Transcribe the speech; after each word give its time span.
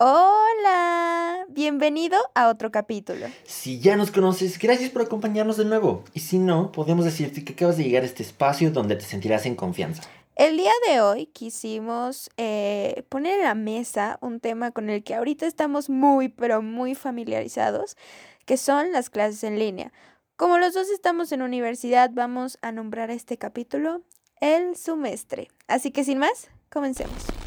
Hola, 0.00 1.44
bienvenido 1.48 2.16
a 2.36 2.46
otro 2.50 2.70
capítulo. 2.70 3.26
Si 3.42 3.80
ya 3.80 3.96
nos 3.96 4.12
conoces, 4.12 4.56
gracias 4.60 4.90
por 4.90 5.02
acompañarnos 5.02 5.56
de 5.56 5.64
nuevo. 5.64 6.04
Y 6.14 6.20
si 6.20 6.38
no, 6.38 6.70
podemos 6.70 7.04
decirte 7.04 7.44
que 7.44 7.54
acabas 7.54 7.78
de 7.78 7.82
llegar 7.82 8.04
a 8.04 8.06
este 8.06 8.22
espacio 8.22 8.70
donde 8.70 8.94
te 8.94 9.02
sentirás 9.02 9.44
en 9.44 9.56
confianza. 9.56 10.04
El 10.36 10.56
día 10.56 10.70
de 10.86 11.00
hoy 11.00 11.26
quisimos 11.26 12.30
eh, 12.36 13.02
poner 13.08 13.40
en 13.40 13.44
la 13.46 13.56
mesa 13.56 14.18
un 14.20 14.38
tema 14.38 14.70
con 14.70 14.88
el 14.88 15.02
que 15.02 15.16
ahorita 15.16 15.46
estamos 15.46 15.90
muy, 15.90 16.28
pero 16.28 16.62
muy 16.62 16.94
familiarizados, 16.94 17.96
que 18.44 18.56
son 18.56 18.92
las 18.92 19.10
clases 19.10 19.42
en 19.42 19.58
línea. 19.58 19.92
Como 20.36 20.58
los 20.58 20.74
dos 20.74 20.90
estamos 20.90 21.32
en 21.32 21.42
universidad, 21.42 22.10
vamos 22.12 22.56
a 22.62 22.70
nombrar 22.70 23.10
este 23.10 23.36
capítulo 23.36 24.02
el 24.40 24.76
semestre. 24.76 25.48
Así 25.66 25.90
que 25.90 26.04
sin 26.04 26.18
más, 26.18 26.46
comencemos. 26.70 27.37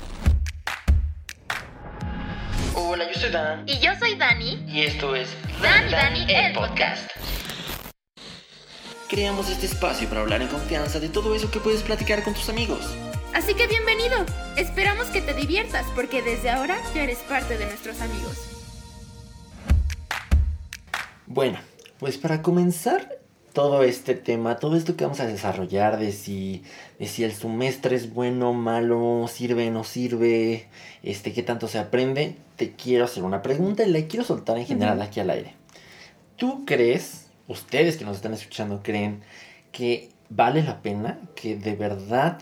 Hola, 2.84 3.06
yo 3.08 3.20
soy 3.20 3.30
Dan. 3.30 3.64
Y 3.68 3.80
yo 3.80 3.92
soy 4.00 4.16
Dani. 4.16 4.66
Y 4.68 4.82
esto 4.82 5.16
es 5.16 5.30
Dan 5.62 5.88
y 5.88 5.92
Dani, 5.92 6.26
el 6.28 6.54
podcast. 6.54 7.12
Creamos 9.08 9.52
este 9.52 9.68
espacio 9.68 10.10
para 10.10 10.22
hablar 10.22 10.42
en 10.42 10.48
confianza 10.48 11.00
de 11.00 11.08
todo 11.08 11.36
eso 11.36 11.52
que 11.52 11.60
puedes 11.60 11.84
platicar 11.84 12.24
con 12.24 12.34
tus 12.34 12.50
amigos. 12.50 12.80
Así 13.36 13.54
que 13.54 13.68
bienvenido. 13.68 14.26
Esperamos 14.58 15.08
que 15.08 15.22
te 15.22 15.36
diviertas 15.36 15.86
porque 15.96 16.24
desde 16.24 16.50
ahora 16.50 16.76
ya 16.96 17.04
eres 17.04 17.20
parte 17.20 17.56
de 17.56 17.68
nuestros 17.68 18.02
amigos. 18.02 18.36
Bueno, 21.28 21.60
pues 22.00 22.18
para 22.18 22.42
comenzar 22.42 23.21
todo 23.54 23.84
este 23.84 24.16
tema, 24.16 24.58
todo 24.58 24.76
esto 24.76 24.96
que 24.96 25.04
vamos 25.04 25.20
a 25.20 25.28
desarrollar 25.28 26.00
de 26.00 26.12
si, 26.12 26.64
de 27.00 27.08
si 27.08 27.24
el 27.24 27.34
semestre 27.34 27.96
es 27.96 28.14
bueno, 28.14 28.54
malo, 28.54 29.26
sirve, 29.28 29.70
no 29.72 29.84
sirve, 29.84 30.68
este, 31.04 31.34
qué 31.34 31.44
tanto 31.44 31.68
se 31.68 31.80
aprende, 31.80 32.36
te 32.56 32.72
quiero 32.72 33.06
hacer 33.06 33.24
una 33.24 33.42
pregunta 33.42 33.84
y 33.84 33.92
la 33.92 34.08
quiero 34.08 34.26
soltar 34.26 34.58
en 34.58 34.66
general 34.66 35.02
aquí 35.02 35.20
al 35.20 35.30
aire. 35.30 35.56
¿Tú 36.38 36.64
crees, 36.66 37.28
ustedes 37.48 37.98
que 37.98 38.06
nos 38.06 38.16
están 38.16 38.34
escuchando, 38.34 38.82
creen 38.84 39.22
que 39.72 40.10
vale 40.30 40.64
la 40.64 40.82
pena, 40.82 41.20
que 41.36 41.56
de 41.56 41.76
verdad 41.76 42.40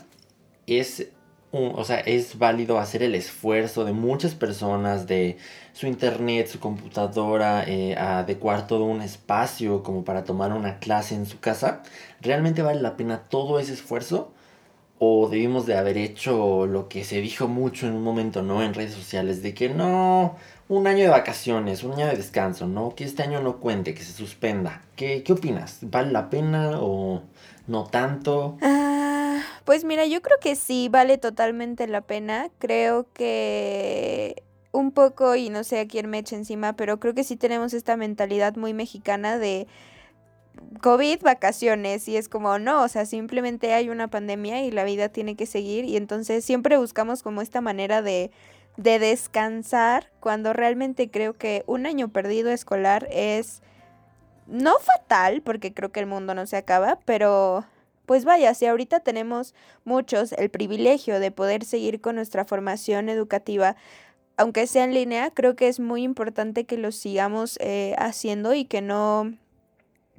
es 0.66 1.08
o 1.52 1.84
sea, 1.84 1.98
es 2.00 2.38
válido 2.38 2.78
hacer 2.78 3.02
el 3.02 3.14
esfuerzo 3.14 3.84
de 3.84 3.92
muchas 3.92 4.34
personas 4.34 5.06
de 5.06 5.36
su 5.72 5.86
internet, 5.86 6.46
su 6.46 6.60
computadora, 6.60 7.64
eh, 7.66 7.96
adecuar 7.96 8.66
todo 8.66 8.84
un 8.84 9.02
espacio 9.02 9.82
como 9.82 10.04
para 10.04 10.24
tomar 10.24 10.52
una 10.52 10.78
clase 10.78 11.14
en 11.16 11.26
su 11.26 11.40
casa. 11.40 11.82
¿Realmente 12.20 12.62
vale 12.62 12.80
la 12.80 12.96
pena 12.96 13.22
todo 13.28 13.58
ese 13.58 13.72
esfuerzo? 13.72 14.32
¿O 14.98 15.28
debimos 15.28 15.66
de 15.66 15.76
haber 15.76 15.96
hecho 15.98 16.66
lo 16.66 16.88
que 16.88 17.04
se 17.04 17.20
dijo 17.20 17.48
mucho 17.48 17.86
en 17.86 17.94
un 17.94 18.02
momento, 18.04 18.42
¿no? 18.42 18.62
En 18.62 18.74
redes 18.74 18.92
sociales, 18.94 19.42
de 19.42 19.54
que 19.54 19.70
no, 19.70 20.36
un 20.68 20.86
año 20.86 21.04
de 21.04 21.08
vacaciones, 21.08 21.82
un 21.82 21.92
año 21.94 22.06
de 22.06 22.16
descanso, 22.16 22.66
¿no? 22.68 22.94
Que 22.94 23.04
este 23.04 23.22
año 23.22 23.40
no 23.40 23.58
cuente, 23.58 23.94
que 23.94 24.02
se 24.02 24.12
suspenda. 24.12 24.82
¿Qué, 24.96 25.22
qué 25.24 25.32
opinas? 25.32 25.78
¿Vale 25.82 26.12
la 26.12 26.30
pena 26.30 26.78
o 26.80 27.22
no 27.70 27.84
tanto? 27.84 28.58
Ah, 28.60 29.40
pues 29.64 29.84
mira, 29.84 30.04
yo 30.04 30.20
creo 30.20 30.38
que 30.40 30.56
sí 30.56 30.88
vale 30.90 31.16
totalmente 31.16 31.86
la 31.86 32.00
pena. 32.02 32.50
Creo 32.58 33.06
que 33.14 34.42
un 34.72 34.90
poco, 34.92 35.36
y 35.36 35.50
no 35.50 35.64
sé 35.64 35.80
a 35.80 35.86
quién 35.86 36.10
me 36.10 36.18
eche 36.18 36.36
encima, 36.36 36.74
pero 36.74 37.00
creo 37.00 37.14
que 37.14 37.24
sí 37.24 37.36
tenemos 37.36 37.72
esta 37.72 37.96
mentalidad 37.96 38.56
muy 38.56 38.74
mexicana 38.74 39.38
de 39.38 39.66
COVID, 40.82 41.22
vacaciones, 41.22 42.06
y 42.08 42.16
es 42.16 42.28
como, 42.28 42.58
no, 42.58 42.82
o 42.82 42.88
sea, 42.88 43.06
simplemente 43.06 43.72
hay 43.72 43.88
una 43.88 44.08
pandemia 44.08 44.62
y 44.64 44.70
la 44.70 44.84
vida 44.84 45.08
tiene 45.08 45.34
que 45.34 45.46
seguir, 45.46 45.84
y 45.84 45.96
entonces 45.96 46.44
siempre 46.44 46.76
buscamos 46.76 47.22
como 47.22 47.40
esta 47.40 47.60
manera 47.60 48.02
de, 48.02 48.30
de 48.76 48.98
descansar, 48.98 50.10
cuando 50.20 50.52
realmente 50.52 51.10
creo 51.10 51.34
que 51.34 51.64
un 51.66 51.86
año 51.86 52.08
perdido 52.08 52.50
escolar 52.50 53.08
es 53.10 53.62
no 54.50 54.74
fatal, 54.78 55.42
porque 55.42 55.72
creo 55.72 55.92
que 55.92 56.00
el 56.00 56.06
mundo 56.06 56.34
no 56.34 56.46
se 56.46 56.56
acaba, 56.56 56.98
pero 57.04 57.64
pues 58.06 58.24
vaya, 58.24 58.52
si 58.54 58.66
ahorita 58.66 59.00
tenemos 59.00 59.54
muchos 59.84 60.32
el 60.32 60.50
privilegio 60.50 61.20
de 61.20 61.30
poder 61.30 61.64
seguir 61.64 62.00
con 62.00 62.16
nuestra 62.16 62.44
formación 62.44 63.08
educativa, 63.08 63.76
aunque 64.36 64.66
sea 64.66 64.84
en 64.84 64.94
línea, 64.94 65.30
creo 65.30 65.54
que 65.54 65.68
es 65.68 65.78
muy 65.78 66.02
importante 66.02 66.64
que 66.64 66.76
lo 66.76 66.92
sigamos 66.92 67.56
eh, 67.60 67.94
haciendo 67.98 68.54
y 68.54 68.64
que 68.64 68.82
no 68.82 69.32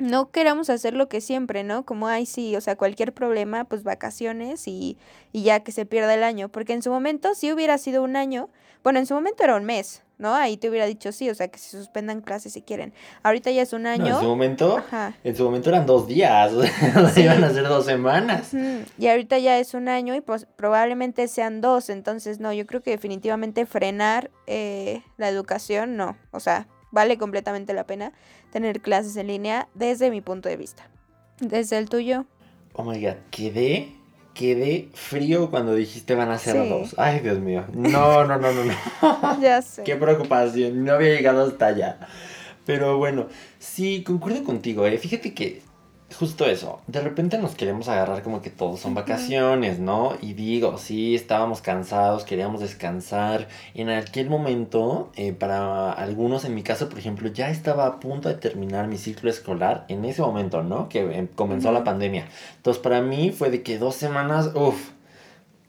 no 0.01 0.31
queramos 0.31 0.69
hacer 0.69 0.95
lo 0.95 1.07
que 1.07 1.21
siempre, 1.21 1.63
¿no? 1.63 1.85
Como, 1.85 2.07
ay, 2.07 2.25
sí, 2.25 2.55
o 2.55 2.61
sea, 2.61 2.75
cualquier 2.75 3.13
problema, 3.13 3.65
pues 3.65 3.83
vacaciones 3.83 4.67
y, 4.67 4.97
y 5.31 5.43
ya 5.43 5.61
que 5.61 5.71
se 5.71 5.85
pierda 5.85 6.13
el 6.13 6.23
año. 6.23 6.49
Porque 6.49 6.73
en 6.73 6.81
su 6.81 6.89
momento, 6.89 7.35
si 7.35 7.53
hubiera 7.53 7.77
sido 7.77 8.03
un 8.03 8.15
año, 8.15 8.49
bueno, 8.83 8.99
en 8.99 9.05
su 9.05 9.13
momento 9.13 9.43
era 9.43 9.55
un 9.55 9.65
mes, 9.65 10.03
¿no? 10.17 10.33
Ahí 10.33 10.57
te 10.57 10.69
hubiera 10.69 10.85
dicho 10.85 11.11
sí, 11.11 11.29
o 11.29 11.35
sea, 11.35 11.47
que 11.49 11.59
se 11.59 11.77
suspendan 11.77 12.21
clases 12.21 12.53
si 12.53 12.61
quieren. 12.61 12.93
Ahorita 13.23 13.51
ya 13.51 13.61
es 13.61 13.73
un 13.73 13.87
año. 13.87 14.07
en 14.07 14.19
su 14.19 14.27
momento, 14.27 14.83
en 15.23 15.35
su 15.35 15.43
momento 15.43 15.69
eran 15.69 15.85
dos 15.85 16.07
días, 16.07 16.51
iban 17.17 17.43
a 17.43 17.49
ser 17.51 17.67
dos 17.67 17.85
semanas. 17.85 18.51
Y 18.97 19.07
ahorita 19.07 19.37
ya 19.39 19.59
es 19.59 19.73
un 19.73 19.89
año 19.89 20.15
y 20.15 20.21
pues 20.21 20.47
probablemente 20.55 21.27
sean 21.27 21.61
dos, 21.61 21.89
entonces 21.89 22.39
no, 22.39 22.53
yo 22.53 22.65
creo 22.65 22.81
que 22.81 22.91
definitivamente 22.91 23.65
frenar 23.65 24.31
eh, 24.47 25.01
la 25.17 25.29
educación, 25.29 25.97
no, 25.97 26.17
o 26.31 26.39
sea, 26.39 26.67
vale 26.91 27.17
completamente 27.17 27.73
la 27.73 27.85
pena 27.85 28.13
tener 28.51 28.81
clases 28.81 29.15
en 29.15 29.27
línea 29.27 29.67
desde 29.73 30.11
mi 30.11 30.21
punto 30.21 30.49
de 30.49 30.57
vista. 30.57 30.89
Desde 31.39 31.77
el 31.77 31.89
tuyo. 31.89 32.25
Oh 32.73 32.83
my 32.83 33.03
god, 33.03 33.15
quedé, 33.31 33.95
quedé 34.33 34.89
frío 34.93 35.49
cuando 35.49 35.75
dijiste 35.75 36.15
van 36.15 36.31
a 36.31 36.37
ser 36.37 36.67
dos. 36.67 36.95
Ay, 36.97 37.19
Dios 37.19 37.39
mío. 37.39 37.65
No, 37.73 38.25
no, 38.25 38.37
no, 38.37 38.51
no, 38.51 38.63
no. 38.63 39.41
ya 39.41 39.61
sé. 39.61 39.83
Qué 39.83 39.95
preocupación, 39.95 40.83
no 40.83 40.93
había 40.93 41.09
llegado 41.15 41.45
hasta 41.45 41.67
allá. 41.67 41.99
Pero 42.65 42.97
bueno, 42.97 43.27
sí, 43.59 44.03
concuerdo 44.03 44.43
contigo, 44.43 44.85
¿eh? 44.85 44.97
Fíjate 44.97 45.33
que 45.33 45.61
justo 46.17 46.45
eso, 46.45 46.81
de 46.87 47.01
repente 47.01 47.37
nos 47.37 47.55
queremos 47.55 47.87
agarrar 47.87 48.23
como 48.23 48.41
que 48.41 48.49
todos 48.49 48.79
son 48.79 48.93
vacaciones, 48.93 49.79
¿no? 49.79 50.17
Y 50.21 50.33
digo, 50.33 50.77
sí, 50.77 51.15
estábamos 51.15 51.61
cansados, 51.61 52.23
queríamos 52.23 52.61
descansar. 52.61 53.47
En 53.73 53.89
aquel 53.89 54.29
momento, 54.29 55.11
eh, 55.15 55.33
para 55.33 55.91
algunos, 55.91 56.45
en 56.45 56.55
mi 56.55 56.63
caso, 56.63 56.89
por 56.89 56.99
ejemplo, 56.99 57.29
ya 57.29 57.49
estaba 57.49 57.85
a 57.85 57.99
punto 57.99 58.29
de 58.29 58.35
terminar 58.35 58.87
mi 58.87 58.97
ciclo 58.97 59.29
escolar 59.29 59.85
en 59.87 60.05
ese 60.05 60.21
momento, 60.21 60.63
¿no? 60.63 60.89
Que 60.89 60.99
em, 60.99 61.27
comenzó 61.27 61.71
la 61.71 61.83
pandemia. 61.83 62.27
Entonces, 62.57 62.81
para 62.81 63.01
mí 63.01 63.31
fue 63.31 63.49
de 63.49 63.63
que 63.63 63.77
dos 63.77 63.95
semanas, 63.95 64.51
uff, 64.55 64.91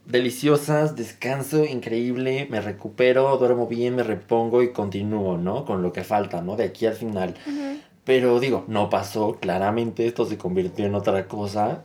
deliciosas, 0.06 0.97
descanso 0.97 1.64
increíble, 1.64 2.47
me 2.50 2.60
recupero, 2.60 3.36
duermo 3.38 3.66
bien, 3.66 3.97
me 3.97 4.02
repongo 4.02 4.62
y 4.62 4.72
continúo, 4.72 5.38
¿no? 5.38 5.64
Con 5.64 5.82
lo 5.82 5.92
que 5.92 6.04
falta, 6.04 6.42
¿no? 6.42 6.56
De 6.56 6.64
aquí 6.64 6.86
al 6.86 6.94
final. 6.94 7.34
Pero 8.04 8.40
digo, 8.40 8.64
no 8.68 8.90
pasó, 8.90 9.38
claramente 9.40 10.06
esto 10.06 10.24
se 10.26 10.38
convirtió 10.38 10.86
en 10.86 10.94
otra 10.94 11.28
cosa. 11.28 11.84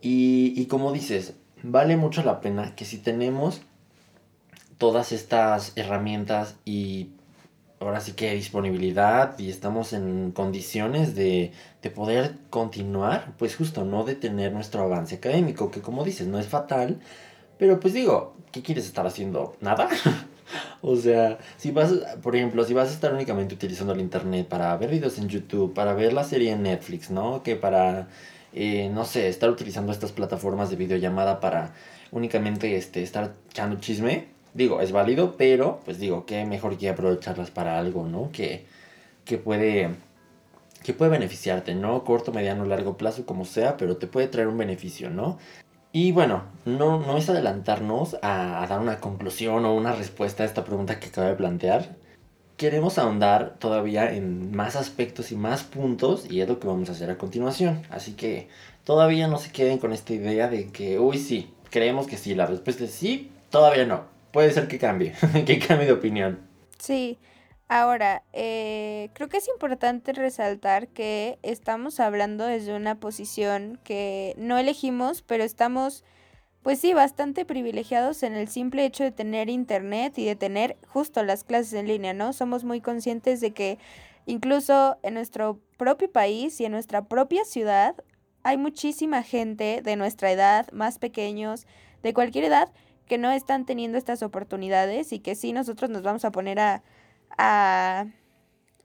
Y, 0.00 0.52
y 0.56 0.66
como 0.66 0.92
dices, 0.92 1.34
vale 1.62 1.96
mucho 1.96 2.22
la 2.22 2.40
pena 2.40 2.74
que 2.76 2.84
si 2.84 2.98
tenemos 2.98 3.62
todas 4.78 5.12
estas 5.12 5.72
herramientas 5.76 6.56
y 6.64 7.10
ahora 7.80 8.00
sí 8.00 8.12
que 8.12 8.34
disponibilidad 8.34 9.38
y 9.38 9.50
estamos 9.50 9.92
en 9.92 10.32
condiciones 10.32 11.14
de, 11.14 11.52
de, 11.82 11.90
poder 11.90 12.36
continuar, 12.50 13.34
pues 13.38 13.56
justo 13.56 13.84
no 13.84 14.04
detener 14.04 14.52
nuestro 14.52 14.82
avance 14.82 15.16
académico, 15.16 15.70
que 15.70 15.80
como 15.80 16.04
dices, 16.04 16.26
no 16.26 16.38
es 16.38 16.46
fatal, 16.46 17.00
pero 17.58 17.80
pues 17.80 17.94
digo, 17.94 18.36
¿qué 18.52 18.62
quieres 18.62 18.86
estar 18.86 19.06
haciendo? 19.06 19.56
¿Nada? 19.60 19.88
o 20.82 20.96
sea, 20.96 21.38
si 21.56 21.70
vas, 21.70 21.92
por 22.22 22.36
ejemplo, 22.36 22.64
si 22.64 22.74
vas 22.74 22.88
a 22.90 22.92
estar 22.92 23.12
únicamente 23.12 23.54
utilizando 23.54 23.92
el 23.92 24.00
internet 24.00 24.46
para 24.48 24.76
ver 24.76 24.90
videos 24.90 25.18
en 25.18 25.28
YouTube, 25.28 25.74
para 25.74 25.94
ver 25.94 26.12
la 26.12 26.24
serie 26.24 26.52
en 26.52 26.62
Netflix, 26.62 27.10
¿no? 27.10 27.42
Que 27.42 27.56
para, 27.56 28.08
eh, 28.52 28.90
no 28.92 29.04
sé, 29.04 29.28
estar 29.28 29.50
utilizando 29.50 29.92
estas 29.92 30.12
plataformas 30.12 30.70
de 30.70 30.76
videollamada 30.76 31.40
para 31.40 31.74
únicamente 32.12 32.76
este, 32.76 33.02
estar 33.02 33.34
echando 33.50 33.80
chisme, 33.80 34.26
digo, 34.54 34.80
es 34.80 34.92
válido, 34.92 35.36
pero 35.36 35.80
pues 35.84 35.98
digo, 35.98 36.26
que 36.26 36.44
mejor 36.46 36.78
que 36.78 36.88
aprovecharlas 36.88 37.50
para 37.50 37.78
algo, 37.78 38.06
¿no? 38.06 38.30
Que, 38.32 38.66
que 39.24 39.38
puede 39.38 39.90
que 40.84 40.92
puede 40.92 41.10
beneficiarte, 41.10 41.74
¿no? 41.74 42.04
Corto, 42.04 42.30
mediano, 42.30 42.66
largo 42.66 42.98
plazo, 42.98 43.24
como 43.24 43.46
sea, 43.46 43.78
pero 43.78 43.96
te 43.96 44.06
puede 44.06 44.28
traer 44.28 44.48
un 44.48 44.58
beneficio, 44.58 45.08
¿no? 45.10 45.38
Y 45.96 46.10
bueno, 46.10 46.42
no, 46.64 46.98
no 46.98 47.16
es 47.16 47.30
adelantarnos 47.30 48.16
a, 48.20 48.66
dar 48.68 48.80
una 48.80 48.98
conclusión 48.98 49.64
o 49.64 49.76
una 49.76 49.92
respuesta 49.92 50.42
a 50.42 50.46
esta 50.46 50.64
pregunta 50.64 50.98
que 50.98 51.06
acabo 51.06 51.28
de 51.28 51.36
plantear. 51.36 51.94
Queremos 52.56 52.98
ahondar 52.98 53.54
todavía 53.60 54.12
en 54.12 54.56
más 54.56 54.74
aspectos 54.74 55.30
y 55.30 55.36
más 55.36 55.62
puntos 55.62 56.28
y 56.28 56.40
es 56.40 56.48
lo 56.48 56.58
que 56.58 56.66
vamos 56.66 56.88
a 56.88 56.92
hacer 56.92 57.10
a 57.10 57.16
continuación. 57.16 57.84
Así 57.90 58.14
que 58.14 58.48
todavía 58.82 59.28
no 59.28 59.38
se 59.38 59.52
queden 59.52 59.78
con 59.78 59.92
esta 59.92 60.12
idea 60.14 60.48
de 60.48 60.66
que, 60.66 60.98
uy, 60.98 61.16
sí, 61.16 61.54
creemos 61.70 62.08
que 62.08 62.16
sí. 62.16 62.34
La 62.34 62.46
respuesta 62.46 62.82
es 62.82 62.90
sí, 62.90 63.30
todavía 63.50 63.86
no. 63.86 64.06
Puede 64.32 64.50
ser 64.50 64.66
que 64.66 64.80
cambie, 64.80 65.14
que 65.46 65.60
cambie 65.60 65.86
de 65.86 65.92
opinión. 65.92 66.40
Sí, 66.76 67.18
Ahora, 67.76 68.22
eh, 68.32 69.10
creo 69.14 69.28
que 69.28 69.38
es 69.38 69.48
importante 69.48 70.12
resaltar 70.12 70.86
que 70.86 71.40
estamos 71.42 71.98
hablando 71.98 72.46
desde 72.46 72.72
una 72.72 73.00
posición 73.00 73.80
que 73.82 74.36
no 74.38 74.58
elegimos, 74.58 75.22
pero 75.22 75.42
estamos 75.42 76.04
pues 76.62 76.78
sí, 76.78 76.94
bastante 76.94 77.44
privilegiados 77.44 78.22
en 78.22 78.34
el 78.34 78.46
simple 78.46 78.84
hecho 78.84 79.02
de 79.02 79.10
tener 79.10 79.50
internet 79.50 80.16
y 80.18 80.24
de 80.24 80.36
tener 80.36 80.76
justo 80.86 81.24
las 81.24 81.42
clases 81.42 81.72
en 81.72 81.88
línea, 81.88 82.14
¿no? 82.14 82.32
Somos 82.32 82.62
muy 82.62 82.80
conscientes 82.80 83.40
de 83.40 83.50
que 83.50 83.78
incluso 84.24 84.96
en 85.02 85.14
nuestro 85.14 85.58
propio 85.76 86.08
país 86.12 86.60
y 86.60 86.66
en 86.66 86.70
nuestra 86.70 87.02
propia 87.06 87.44
ciudad 87.44 87.96
hay 88.44 88.56
muchísima 88.56 89.24
gente 89.24 89.80
de 89.82 89.96
nuestra 89.96 90.30
edad, 90.30 90.70
más 90.70 91.00
pequeños, 91.00 91.66
de 92.04 92.14
cualquier 92.14 92.44
edad, 92.44 92.72
que 93.08 93.18
no 93.18 93.32
están 93.32 93.66
teniendo 93.66 93.98
estas 93.98 94.22
oportunidades 94.22 95.12
y 95.12 95.18
que 95.18 95.34
sí 95.34 95.52
nosotros 95.52 95.90
nos 95.90 96.02
vamos 96.02 96.24
a 96.24 96.30
poner 96.30 96.60
a, 96.60 96.84
a, 97.38 98.06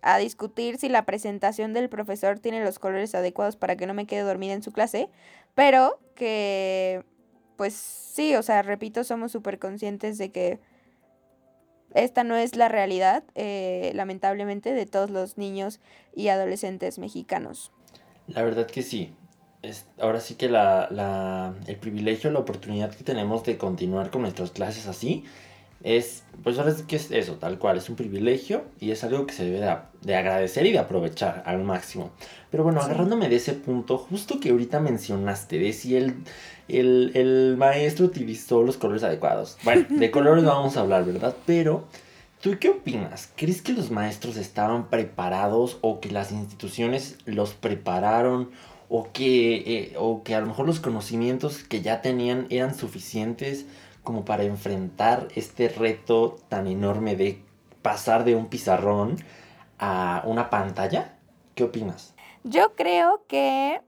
a 0.01 0.17
discutir 0.17 0.77
si 0.77 0.89
la 0.89 1.05
presentación 1.05 1.73
del 1.73 1.89
profesor 1.89 2.39
tiene 2.39 2.63
los 2.63 2.79
colores 2.79 3.15
adecuados 3.15 3.55
para 3.55 3.75
que 3.75 3.87
no 3.87 3.93
me 3.93 4.05
quede 4.05 4.21
dormida 4.21 4.53
en 4.53 4.63
su 4.63 4.71
clase, 4.71 5.09
pero 5.55 5.99
que 6.15 7.03
pues 7.59 7.73
sí, 7.73 8.35
o 8.35 8.41
sea, 8.41 8.61
repito, 8.61 9.03
somos 9.03 9.33
súper 9.33 9.59
conscientes 9.59 10.17
de 10.17 10.31
que 10.31 10.59
esta 11.93 12.23
no 12.23 12.37
es 12.37 12.55
la 12.55 12.69
realidad, 12.69 13.23
eh, 13.35 13.91
lamentablemente, 13.95 14.73
de 14.73 14.85
todos 14.85 15.09
los 15.09 15.37
niños 15.37 15.81
y 16.15 16.29
adolescentes 16.29 16.99
mexicanos. 16.99 17.73
La 18.27 18.43
verdad 18.43 18.65
que 18.65 18.81
sí. 18.81 19.13
Es, 19.61 19.87
ahora 19.99 20.21
sí 20.21 20.35
que 20.35 20.47
la, 20.47 20.87
la, 20.89 21.53
el 21.67 21.75
privilegio, 21.75 22.31
la 22.31 22.39
oportunidad 22.39 22.95
que 22.95 23.03
tenemos 23.03 23.43
de 23.43 23.57
continuar 23.57 24.09
con 24.09 24.21
nuestras 24.21 24.51
clases 24.51 24.87
así, 24.87 25.25
es, 25.83 26.23
pues 26.43 26.57
ahora 26.57 26.73
sí 26.73 26.83
que 26.87 26.97
es 26.97 27.09
eso, 27.11 27.35
tal 27.35 27.57
cual, 27.57 27.77
es 27.77 27.89
un 27.89 27.95
privilegio 27.95 28.63
y 28.79 28.91
es 28.91 29.03
algo 29.03 29.25
que 29.25 29.33
se 29.33 29.45
debe 29.45 29.77
de, 30.01 30.15
agradecer 30.15 30.65
y 30.65 30.71
de 30.71 30.79
aprovechar 30.79 31.43
al 31.45 31.63
máximo. 31.63 32.11
Pero 32.51 32.63
bueno, 32.63 32.81
agarrándome 32.81 33.29
de 33.29 33.37
ese 33.37 33.53
punto, 33.53 33.97
justo 33.97 34.39
que 34.39 34.49
ahorita 34.49 34.79
mencionaste, 34.79 35.57
de 35.57 35.71
si 35.73 35.95
el, 35.95 36.15
el, 36.67 37.11
el 37.15 37.55
maestro 37.57 38.05
utilizó 38.05 38.63
los 38.63 38.77
colores 38.77 39.03
adecuados. 39.03 39.57
Bueno, 39.63 39.85
de 39.89 40.11
colores 40.11 40.43
vamos 40.43 40.77
a 40.77 40.81
hablar, 40.81 41.05
¿verdad? 41.05 41.35
Pero... 41.45 41.85
¿Tú 42.41 42.55
qué 42.57 42.69
opinas? 42.69 43.29
¿Crees 43.35 43.61
que 43.61 43.73
los 43.73 43.91
maestros 43.91 44.37
estaban 44.37 44.87
preparados 44.87 45.77
o 45.81 45.99
que 45.99 46.09
las 46.09 46.31
instituciones 46.31 47.17
los 47.25 47.53
prepararon 47.53 48.51
o 48.87 49.11
que, 49.11 49.55
eh, 49.57 49.93
o 49.97 50.23
que 50.23 50.35
a 50.35 50.39
lo 50.39 50.47
mejor 50.47 50.65
los 50.65 50.79
conocimientos 50.79 51.63
que 51.63 51.81
ya 51.81 52.01
tenían 52.01 52.47
eran 52.49 52.75
suficientes 52.75 53.65
como 54.03 54.25
para 54.25 54.43
enfrentar 54.43 55.27
este 55.35 55.69
reto 55.69 56.37
tan 56.47 56.67
enorme 56.67 57.15
de 57.15 57.43
pasar 57.81 58.23
de 58.23 58.35
un 58.35 58.47
pizarrón 58.47 59.17
a 59.77 60.23
una 60.25 60.49
pantalla? 60.49 61.17
¿Qué 61.55 61.63
opinas? 61.63 62.15
Yo 62.43 62.75
creo 62.75 63.25
que 63.27 63.81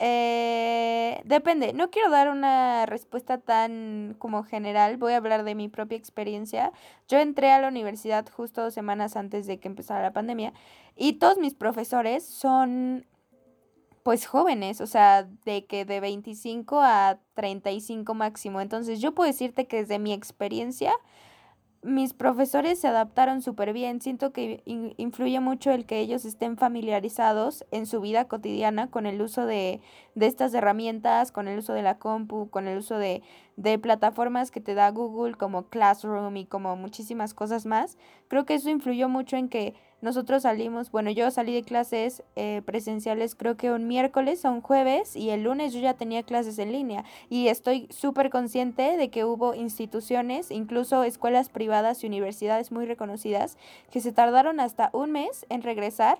eh, 0.00 1.22
depende, 1.24 1.72
no 1.72 1.90
quiero 1.90 2.10
dar 2.10 2.28
una 2.28 2.84
respuesta 2.86 3.38
tan 3.38 4.16
como 4.18 4.42
general, 4.42 4.96
voy 4.96 5.12
a 5.12 5.18
hablar 5.18 5.44
de 5.44 5.54
mi 5.54 5.68
propia 5.68 5.96
experiencia. 5.96 6.72
Yo 7.08 7.18
entré 7.18 7.52
a 7.52 7.60
la 7.60 7.68
universidad 7.68 8.28
justo 8.28 8.62
dos 8.62 8.74
semanas 8.74 9.16
antes 9.16 9.46
de 9.46 9.58
que 9.58 9.68
empezara 9.68 10.02
la 10.02 10.12
pandemia 10.12 10.52
y 10.96 11.14
todos 11.14 11.38
mis 11.38 11.54
profesores 11.54 12.26
son 12.26 13.06
pues 14.04 14.26
jóvenes, 14.26 14.82
o 14.82 14.86
sea, 14.86 15.26
de 15.46 15.64
que 15.64 15.86
de 15.86 15.98
25 15.98 16.78
a 16.82 17.18
35 17.32 18.12
máximo. 18.14 18.60
Entonces 18.60 19.00
yo 19.00 19.14
puedo 19.14 19.26
decirte 19.26 19.66
que 19.66 19.78
desde 19.78 19.98
mi 19.98 20.12
experiencia, 20.12 20.92
mis 21.82 22.12
profesores 22.12 22.78
se 22.78 22.88
adaptaron 22.88 23.40
súper 23.40 23.72
bien. 23.72 24.02
Siento 24.02 24.30
que 24.30 24.62
influye 24.66 25.40
mucho 25.40 25.70
el 25.70 25.86
que 25.86 26.00
ellos 26.00 26.26
estén 26.26 26.58
familiarizados 26.58 27.64
en 27.70 27.86
su 27.86 28.02
vida 28.02 28.26
cotidiana 28.26 28.90
con 28.90 29.06
el 29.06 29.22
uso 29.22 29.46
de, 29.46 29.80
de 30.14 30.26
estas 30.26 30.52
herramientas, 30.52 31.32
con 31.32 31.48
el 31.48 31.58
uso 31.58 31.72
de 31.72 31.82
la 31.82 31.98
compu, 31.98 32.50
con 32.50 32.68
el 32.68 32.76
uso 32.76 32.98
de, 32.98 33.22
de 33.56 33.78
plataformas 33.78 34.50
que 34.50 34.60
te 34.60 34.74
da 34.74 34.90
Google 34.90 35.34
como 35.34 35.68
Classroom 35.70 36.36
y 36.36 36.44
como 36.44 36.76
muchísimas 36.76 37.32
cosas 37.32 37.64
más. 37.64 37.96
Creo 38.28 38.44
que 38.44 38.54
eso 38.54 38.68
influyó 38.68 39.08
mucho 39.08 39.38
en 39.38 39.48
que 39.48 39.74
nosotros 40.04 40.42
salimos, 40.42 40.90
bueno, 40.90 41.10
yo 41.10 41.30
salí 41.30 41.54
de 41.54 41.62
clases 41.62 42.22
eh, 42.36 42.60
presenciales 42.66 43.34
creo 43.34 43.56
que 43.56 43.70
un 43.70 43.88
miércoles 43.88 44.44
o 44.44 44.50
un 44.50 44.60
jueves 44.60 45.16
y 45.16 45.30
el 45.30 45.44
lunes 45.44 45.72
yo 45.72 45.80
ya 45.80 45.94
tenía 45.94 46.22
clases 46.22 46.58
en 46.58 46.72
línea 46.72 47.04
y 47.30 47.48
estoy 47.48 47.88
súper 47.90 48.28
consciente 48.28 48.98
de 48.98 49.08
que 49.08 49.24
hubo 49.24 49.54
instituciones, 49.54 50.50
incluso 50.50 51.04
escuelas 51.04 51.48
privadas 51.48 52.04
y 52.04 52.06
universidades 52.06 52.70
muy 52.70 52.84
reconocidas, 52.84 53.56
que 53.90 54.00
se 54.00 54.12
tardaron 54.12 54.60
hasta 54.60 54.90
un 54.92 55.10
mes 55.10 55.46
en 55.48 55.62
regresar 55.62 56.18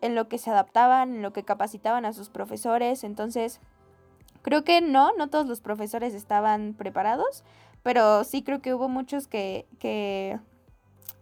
en 0.00 0.14
lo 0.14 0.28
que 0.28 0.38
se 0.38 0.50
adaptaban, 0.50 1.16
en 1.16 1.22
lo 1.22 1.32
que 1.32 1.42
capacitaban 1.42 2.04
a 2.04 2.12
sus 2.12 2.30
profesores. 2.30 3.02
Entonces, 3.02 3.60
creo 4.42 4.62
que 4.62 4.80
no, 4.80 5.10
no 5.18 5.28
todos 5.28 5.46
los 5.46 5.60
profesores 5.60 6.14
estaban 6.14 6.74
preparados, 6.74 7.42
pero 7.82 8.22
sí 8.22 8.44
creo 8.44 8.62
que 8.62 8.74
hubo 8.74 8.88
muchos 8.88 9.26
que, 9.26 9.66
que 9.80 10.38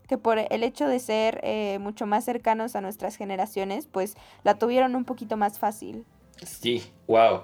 que 0.09 0.19
por 0.19 0.39
el 0.39 0.63
hecho 0.63 0.87
de 0.87 0.99
ser 0.99 1.41
eh, 1.43 1.79
mucho 1.81 2.07
más 2.07 2.25
cercanos 2.25 2.77
a 2.77 2.81
nuestras 2.81 3.17
generaciones, 3.17 3.87
pues 3.91 4.17
la 4.45 4.59
tuvieron 4.59 4.95
un 4.95 5.05
poquito 5.05 5.37
más 5.37 5.59
fácil. 5.59 6.05
Sí, 6.45 6.83
wow. 7.07 7.43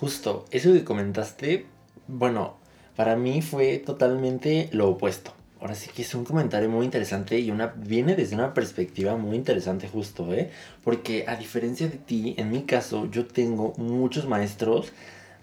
Justo, 0.00 0.44
eso 0.50 0.72
que 0.72 0.84
comentaste, 0.84 1.66
bueno, 2.08 2.56
para 2.96 3.16
mí 3.16 3.42
fue 3.42 3.78
totalmente 3.78 4.68
lo 4.72 4.88
opuesto. 4.88 5.32
Ahora 5.60 5.74
sí 5.74 5.88
que 5.94 6.02
es 6.02 6.14
un 6.14 6.24
comentario 6.24 6.68
muy 6.68 6.84
interesante 6.84 7.38
y 7.38 7.50
una 7.50 7.68
viene 7.68 8.16
desde 8.16 8.34
una 8.34 8.52
perspectiva 8.52 9.16
muy 9.16 9.36
interesante 9.36 9.88
justo, 9.88 10.34
¿eh? 10.34 10.50
Porque 10.82 11.24
a 11.26 11.36
diferencia 11.36 11.88
de 11.88 11.96
ti, 11.96 12.34
en 12.36 12.50
mi 12.50 12.64
caso, 12.64 13.08
yo 13.10 13.26
tengo 13.26 13.72
muchos 13.78 14.26
maestros 14.26 14.92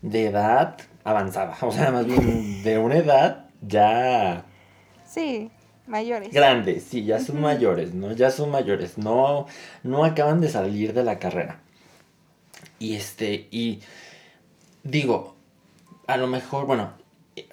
de 0.02 0.28
edad 0.28 0.78
avanzada, 1.04 1.58
o 1.62 1.72
sea, 1.72 1.92
más 1.92 2.06
bien 2.06 2.64
de 2.64 2.78
una 2.78 2.98
edad 2.98 3.46
ya... 3.62 4.46
Sí. 5.06 5.50
Mayores. 5.92 6.32
Grandes, 6.32 6.84
sí, 6.84 7.04
ya 7.04 7.20
son 7.20 7.42
mayores, 7.42 7.94
¿no? 7.94 8.14
Ya 8.14 8.32
son 8.32 8.50
mayores, 8.50 8.98
no, 8.98 9.46
no 9.84 10.06
acaban 10.06 10.40
de 10.40 10.48
salir 10.48 10.94
de 10.94 11.04
la 11.04 11.20
carrera. 11.20 11.60
Y 12.80 12.96
este, 12.96 13.50
y 13.52 13.82
digo, 14.84 15.36
a 16.08 16.16
lo 16.16 16.28
mejor, 16.28 16.66
bueno, 16.66 16.94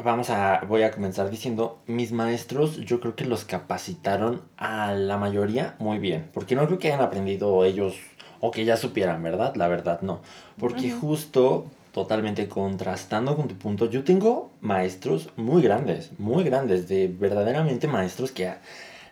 vamos 0.05 0.31
a, 0.31 0.61
voy 0.69 0.83
a 0.83 0.93
comenzar 0.93 1.31
diciendo, 1.31 1.81
mis 1.87 2.13
maestros 2.13 2.77
yo 2.77 3.01
creo 3.01 3.17
que 3.17 3.25
los 3.25 3.45
capacitaron 3.45 4.43
a 4.57 4.93
la 4.93 5.17
mayoría 5.19 5.75
muy 5.81 5.99
bien, 5.99 6.31
porque 6.33 6.55
no 6.55 6.65
creo 6.67 6.79
que 6.79 6.89
hayan 6.89 7.01
aprendido 7.01 7.65
ellos 7.65 7.97
o 8.41 8.53
que 8.53 8.65
ya 8.65 8.77
supieran, 8.77 9.21
¿verdad? 9.21 9.57
La 9.57 9.67
verdad 9.67 10.01
no, 10.03 10.21
porque 10.59 10.93
justo 10.93 11.67
totalmente 11.99 12.47
contrastando 12.47 13.35
con 13.35 13.49
tu 13.49 13.57
punto, 13.57 13.91
yo 13.91 14.05
tengo 14.05 14.53
maestros 14.61 15.31
muy 15.37 15.63
grandes, 15.63 16.13
muy 16.17 16.45
grandes, 16.45 16.87
de 16.87 17.09
verdaderamente 17.09 17.89
maestros 17.89 18.31
que 18.31 18.53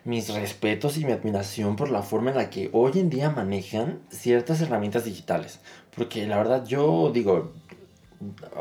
mis 0.05 0.33
respetos 0.33 0.97
y 0.97 1.03
mi 1.03 1.11
admiración 1.11 1.75
por 1.75 1.89
la 1.89 2.01
forma 2.01 2.31
en 2.31 2.37
la 2.37 2.49
que 2.49 2.69
hoy 2.71 2.93
en 2.95 3.09
día 3.09 3.29
manejan 3.29 3.99
ciertas 4.09 4.61
herramientas 4.61 5.03
digitales. 5.03 5.59
Porque 5.97 6.25
la 6.25 6.37
verdad 6.37 6.65
yo 6.65 7.11
digo, 7.13 7.51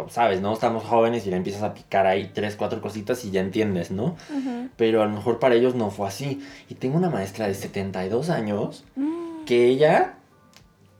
sabes, 0.08 0.40
¿no? 0.40 0.52
Estamos 0.52 0.82
jóvenes 0.82 1.24
y 1.24 1.30
le 1.30 1.36
empiezas 1.36 1.62
a 1.62 1.72
picar 1.72 2.08
ahí 2.08 2.32
tres, 2.34 2.56
cuatro 2.56 2.80
cositas 2.80 3.24
y 3.24 3.30
ya 3.30 3.42
entiendes, 3.42 3.92
¿no? 3.92 4.16
Pero 4.76 5.02
a 5.02 5.06
lo 5.06 5.12
mejor 5.12 5.38
para 5.38 5.54
ellos 5.54 5.76
no 5.76 5.92
fue 5.92 6.08
así. 6.08 6.42
Y 6.68 6.74
tengo 6.74 6.96
una 6.96 7.10
maestra 7.10 7.46
de 7.46 7.54
72 7.54 8.28
años 8.28 8.84
mm. 8.96 9.44
que 9.44 9.68
ella 9.68 10.15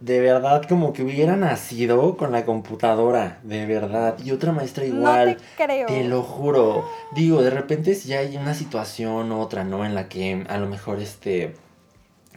de 0.06 0.20
verdad 0.20 0.62
como 0.68 0.92
que 0.92 1.02
hubiera 1.02 1.34
nacido 1.34 2.16
con 2.16 2.30
la 2.30 2.44
computadora, 2.44 3.40
de 3.42 3.66
verdad. 3.66 4.16
Y 4.24 4.30
otra 4.30 4.52
maestra 4.52 4.84
igual. 4.84 5.30
No 5.30 5.36
te 5.36 5.64
creo. 5.64 5.86
Te 5.88 6.04
lo 6.04 6.22
juro. 6.22 6.88
Digo, 7.12 7.42
de 7.42 7.50
repente 7.50 7.96
si 7.96 8.12
hay 8.12 8.36
una 8.36 8.54
situación 8.54 9.32
otra, 9.32 9.64
¿no? 9.64 9.84
En 9.84 9.96
la 9.96 10.08
que 10.08 10.46
a 10.48 10.58
lo 10.58 10.68
mejor 10.68 11.00
este 11.00 11.54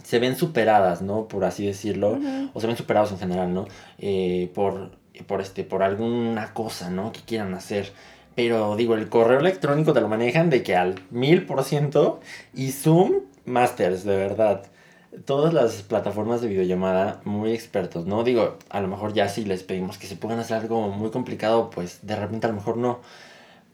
se 0.01 0.17
ven 0.17 0.35
superadas, 0.35 1.03
¿no? 1.03 1.27
Por 1.27 1.45
así 1.45 1.63
decirlo. 1.63 2.17
O 2.55 2.59
se 2.59 2.65
ven 2.65 2.75
superados 2.75 3.11
en 3.11 3.19
general, 3.19 3.53
¿no? 3.53 3.67
Eh, 3.99 4.49
por, 4.55 4.89
por 5.27 5.39
este, 5.39 5.63
por 5.63 5.83
alguna 5.83 6.55
cosa, 6.55 6.89
¿no? 6.89 7.11
Que 7.11 7.19
quieran 7.21 7.53
hacer. 7.53 7.91
Pero 8.33 8.77
digo, 8.77 8.95
el 8.95 9.09
correo 9.09 9.39
electrónico 9.39 9.93
te 9.93 10.01
lo 10.01 10.07
manejan 10.07 10.49
de 10.49 10.63
que 10.63 10.75
al 10.75 10.95
mil 11.11 11.45
por 11.45 11.63
ciento. 11.63 12.19
Y 12.55 12.71
Zoom, 12.71 13.11
Masters, 13.45 14.05
de 14.05 14.17
verdad 14.17 14.63
todas 15.25 15.53
las 15.53 15.81
plataformas 15.81 16.41
de 16.41 16.47
videollamada 16.47 17.21
muy 17.25 17.51
expertos, 17.51 18.05
¿no? 18.05 18.23
Digo, 18.23 18.57
a 18.69 18.81
lo 18.81 18.87
mejor 18.87 19.13
ya 19.13 19.27
si 19.29 19.45
les 19.45 19.63
pedimos 19.63 19.97
que 19.97 20.07
se 20.07 20.15
puedan 20.15 20.39
hacer 20.39 20.57
algo 20.57 20.89
muy 20.89 21.09
complicado, 21.09 21.69
pues 21.69 21.99
de 22.05 22.15
repente 22.15 22.47
a 22.47 22.49
lo 22.49 22.55
mejor 22.55 22.77
no. 22.77 22.99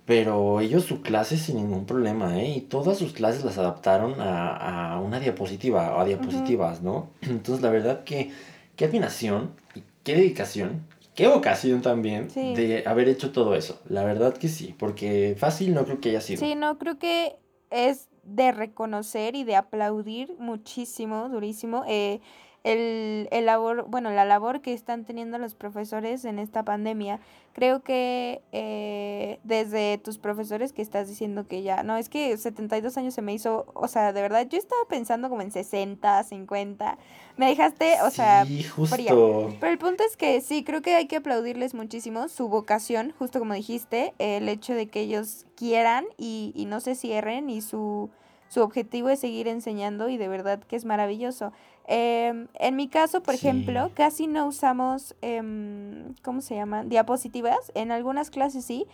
Pero 0.06 0.62
ellos 0.62 0.84
su 0.86 1.01
clase 1.01 1.36
sin 1.38 1.58
ningún 1.58 1.86
problema, 1.86 2.39
¿eh? 2.39 2.50
Y 2.58 2.62
todas 2.62 2.98
sus 2.98 3.12
clases 3.12 3.44
las 3.44 3.58
adaptaron 3.58 4.15
a, 4.20 5.01
una 5.04 5.20
diapositiva 5.20 5.96
o 5.96 6.00
a 6.00 6.06
diapositivas, 6.06 6.82
¿no? 6.82 7.10
Entonces 7.22 7.62
la 7.62 7.72
verdad 7.72 8.04
que 8.04 8.32
qué 8.75 8.86
admiración 8.86 9.51
y 9.74 9.82
qué 10.04 10.15
dedicación, 10.15 10.86
qué 11.15 11.27
vocación 11.27 11.82
también 11.82 12.27
de 12.34 12.84
haber 12.86 13.10
hecho 13.10 13.32
todo 13.32 13.56
eso. 13.56 13.82
La 13.89 14.04
verdad 14.04 14.36
que 14.38 14.48
sí, 14.48 14.75
porque 14.77 15.36
fácil 15.38 15.74
no 15.74 15.86
creo 15.86 16.00
que 16.00 16.10
haya 16.10 16.22
sido. 16.22 16.39
Sí, 16.39 16.56
no 16.56 16.77
creo 16.77 17.00
que 17.00 17.36
es 17.72 18.08
de 18.25 18.51
reconocer 18.51 19.36
y 19.36 19.44
de 19.44 19.55
aplaudir 19.55 20.36
muchísimo, 20.39 21.29
durísimo. 21.29 21.84
Eh, 21.88 22.22
el, 22.66 23.30
el 23.32 23.46
labor, 23.46 23.86
bueno, 23.88 24.10
la 24.10 24.26
labor 24.26 24.62
que 24.62 24.74
están 24.74 25.06
teniendo 25.06 25.38
los 25.38 25.54
profesores 25.54 26.26
en 26.26 26.40
esta 26.40 26.64
pandemia. 26.64 27.20
Creo 27.54 27.84
que 27.84 28.42
eh, 28.52 29.40
desde 29.44 30.00
tus 30.00 30.18
profesores 30.18 30.74
que 30.74 30.82
estás 30.82 31.08
diciendo 31.08 31.48
que 31.48 31.62
ya, 31.62 31.84
no, 31.84 31.96
es 31.96 32.10
que 32.10 32.36
72 32.36 32.98
años 32.98 33.14
se 33.14 33.22
me 33.22 33.34
hizo, 33.34 33.68
o 33.76 33.88
sea, 33.88 34.14
de 34.14 34.22
verdad, 34.22 34.48
yo 34.50 34.58
estaba 34.58 34.82
pensando 34.90 35.30
como 35.30 35.44
en 35.44 35.52
60, 35.52 36.24
50. 36.24 36.98
Me 37.38 37.46
dejaste, 37.50 38.02
o 38.02 38.10
sea, 38.10 38.46
fría. 38.90 39.12
Pero 39.60 39.72
el 39.72 39.78
punto 39.78 40.04
es 40.04 40.18
que 40.18 40.42
sí, 40.42 40.64
creo 40.64 40.82
que 40.82 40.96
hay 40.96 41.06
que 41.06 41.18
aplaudirles 41.18 41.76
muchísimo 41.76 42.28
su 42.30 42.50
vocación, 42.50 43.14
justo 43.20 43.38
como 43.38 43.54
dijiste, 43.54 44.16
el 44.18 44.50
hecho 44.50 44.74
de 44.74 44.88
que 44.88 45.02
ellos 45.02 45.46
quieran 45.56 46.06
y, 46.18 46.52
y 46.56 46.66
no 46.66 46.80
se 46.80 46.96
cierren 46.96 47.52
y 47.52 47.62
su, 47.62 48.10
su 48.56 48.62
objetivo 48.62 49.10
es 49.10 49.20
seguir 49.20 49.50
enseñando 49.50 50.08
y 50.08 50.16
de 50.16 50.30
verdad 50.30 50.64
que 50.64 50.78
es 50.78 50.86
maravilloso. 50.86 51.52
Em, 51.88 52.48
en 52.54 52.78
mi 52.78 52.88
caso, 52.88 53.22
por 53.22 53.34
ejemplo, 53.34 53.92
casi 53.94 54.28
no 54.28 54.48
usamos, 54.48 55.14
em, 55.22 56.16
¿cómo 56.24 56.40
se 56.40 56.56
llaman? 56.56 56.88
Diapositivas. 56.88 57.74
En 57.76 57.92
algunas 57.92 58.30
clases 58.30 58.64
sí. 58.64 58.88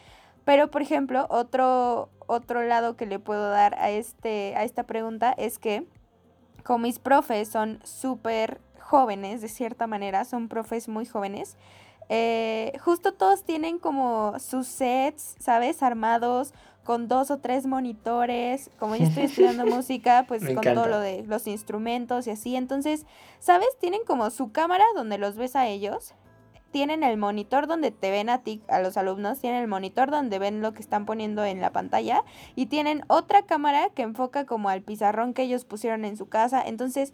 Pero, 0.45 0.71
por 0.71 0.81
ejemplo, 0.81 1.27
otro, 1.29 2.09
otro 2.25 2.63
lado 2.63 2.95
que 2.95 3.05
le 3.05 3.19
puedo 3.19 3.51
dar 3.51 3.75
a, 3.75 3.91
este, 3.91 4.55
a 4.55 4.63
esta 4.63 4.81
pregunta 4.81 5.31
es 5.37 5.59
que 5.59 5.85
como 6.63 6.79
mis 6.79 6.97
profes 6.97 7.47
son 7.47 7.81
súper 7.83 8.61
jóvenes, 8.79 9.41
de 9.41 9.47
cierta 9.47 9.85
manera, 9.85 10.25
son 10.25 10.47
profes 10.47 10.87
muy 10.87 11.05
jóvenes, 11.05 11.55
eh, 12.13 12.73
justo 12.83 13.13
todos 13.13 13.45
tienen 13.45 13.79
como 13.79 14.37
sus 14.37 14.67
sets, 14.67 15.37
¿sabes? 15.39 15.81
Armados 15.81 16.53
con 16.83 17.07
dos 17.07 17.31
o 17.31 17.37
tres 17.37 17.65
monitores, 17.65 18.69
como 18.79 18.97
yo 18.97 19.05
estoy 19.05 19.23
estudiando 19.23 19.65
música, 19.77 20.25
pues 20.27 20.43
con 20.43 20.61
todo 20.61 20.87
lo 20.87 20.99
de 20.99 21.23
los 21.23 21.47
instrumentos 21.47 22.27
y 22.27 22.31
así. 22.31 22.57
Entonces, 22.57 23.05
¿sabes? 23.39 23.69
Tienen 23.79 24.01
como 24.05 24.29
su 24.29 24.51
cámara 24.51 24.83
donde 24.93 25.17
los 25.17 25.37
ves 25.37 25.55
a 25.55 25.67
ellos, 25.67 26.13
tienen 26.71 27.03
el 27.03 27.15
monitor 27.15 27.65
donde 27.65 27.91
te 27.91 28.11
ven 28.11 28.29
a 28.29 28.43
ti, 28.43 28.61
a 28.67 28.81
los 28.81 28.97
alumnos, 28.97 29.39
tienen 29.39 29.61
el 29.61 29.69
monitor 29.69 30.11
donde 30.11 30.37
ven 30.37 30.61
lo 30.61 30.73
que 30.73 30.81
están 30.81 31.05
poniendo 31.05 31.45
en 31.45 31.61
la 31.61 31.71
pantalla 31.71 32.25
y 32.57 32.65
tienen 32.65 33.05
otra 33.07 33.43
cámara 33.43 33.87
que 33.95 34.01
enfoca 34.01 34.45
como 34.45 34.67
al 34.67 34.81
pizarrón 34.81 35.33
que 35.33 35.43
ellos 35.43 35.63
pusieron 35.63 36.03
en 36.03 36.17
su 36.17 36.27
casa. 36.27 36.61
Entonces, 36.61 37.13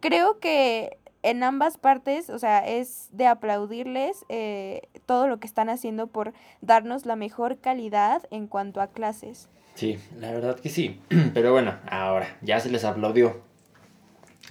creo 0.00 0.38
que 0.38 0.98
en 1.22 1.42
ambas 1.42 1.78
partes, 1.78 2.30
o 2.30 2.38
sea, 2.38 2.66
es 2.66 3.08
de 3.12 3.26
aplaudirles 3.26 4.24
eh, 4.28 4.82
todo 5.06 5.28
lo 5.28 5.38
que 5.40 5.46
están 5.46 5.68
haciendo 5.68 6.06
por 6.06 6.32
darnos 6.60 7.06
la 7.06 7.16
mejor 7.16 7.58
calidad 7.58 8.22
en 8.30 8.46
cuanto 8.46 8.80
a 8.80 8.88
clases. 8.88 9.48
Sí, 9.74 9.98
la 10.18 10.32
verdad 10.32 10.58
que 10.58 10.68
sí. 10.68 11.00
Pero 11.34 11.52
bueno, 11.52 11.74
ahora 11.90 12.36
ya 12.42 12.60
se 12.60 12.70
les 12.70 12.84
aplaudió. 12.84 13.40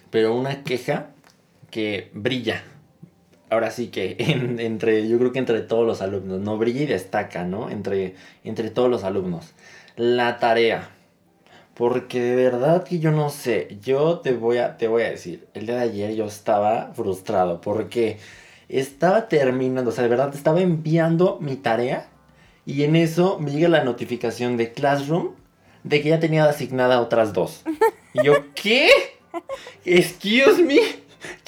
Pero 0.10 0.36
una 0.36 0.64
queja 0.64 1.08
que 1.70 2.12
brilla. 2.14 2.64
Ahora 3.50 3.72
sí 3.72 3.88
que 3.88 4.16
entre, 4.60 5.08
yo 5.08 5.18
creo 5.20 5.32
que 5.32 5.40
entre 5.40 5.62
todos 5.62 5.86
los 5.86 6.02
alumnos, 6.02 6.40
no 6.40 6.58
brilla 6.58 6.82
y 6.82 6.86
destaca, 6.86 7.44
¿no? 7.44 7.70
Entre, 7.70 8.16
entre 8.44 8.70
todos 8.70 8.90
los 8.90 9.04
alumnos. 9.04 9.54
La 9.96 10.40
tarea. 10.40 10.90
Porque 11.78 12.20
de 12.20 12.36
verdad 12.36 12.84
que 12.84 12.98
yo 12.98 13.12
no 13.12 13.30
sé, 13.30 13.78
yo 13.84 14.20
te 14.20 14.34
voy 14.34 14.58
a, 14.58 14.78
te 14.78 14.88
voy 14.88 15.04
a 15.04 15.12
decir, 15.12 15.48
el 15.54 15.68
día 15.68 15.76
de 15.76 15.84
ayer 15.84 16.16
yo 16.16 16.26
estaba 16.26 16.92
frustrado 16.96 17.62
porque 17.62 18.18
estaba 18.68 19.28
terminando, 19.28 19.92
o 19.92 19.94
sea, 19.94 20.04
de 20.04 20.10
verdad 20.10 20.34
estaba 20.34 20.60
enviando 20.62 21.38
mi 21.40 21.56
tarea 21.56 22.10
y 22.66 22.84
en 22.84 22.96
eso 22.96 23.38
me 23.40 23.52
llega 23.52 23.70
la 23.70 23.84
notificación 23.84 24.58
de 24.58 24.74
Classroom 24.74 25.34
de 25.84 26.02
que 26.02 26.10
ya 26.10 26.20
tenía 26.20 26.46
asignada 26.46 27.00
otras 27.00 27.32
dos. 27.32 27.64
Y 28.14 28.24
yo, 28.24 28.34
¿qué? 28.56 28.90
Excuse 29.86 30.64
me. 30.64 30.80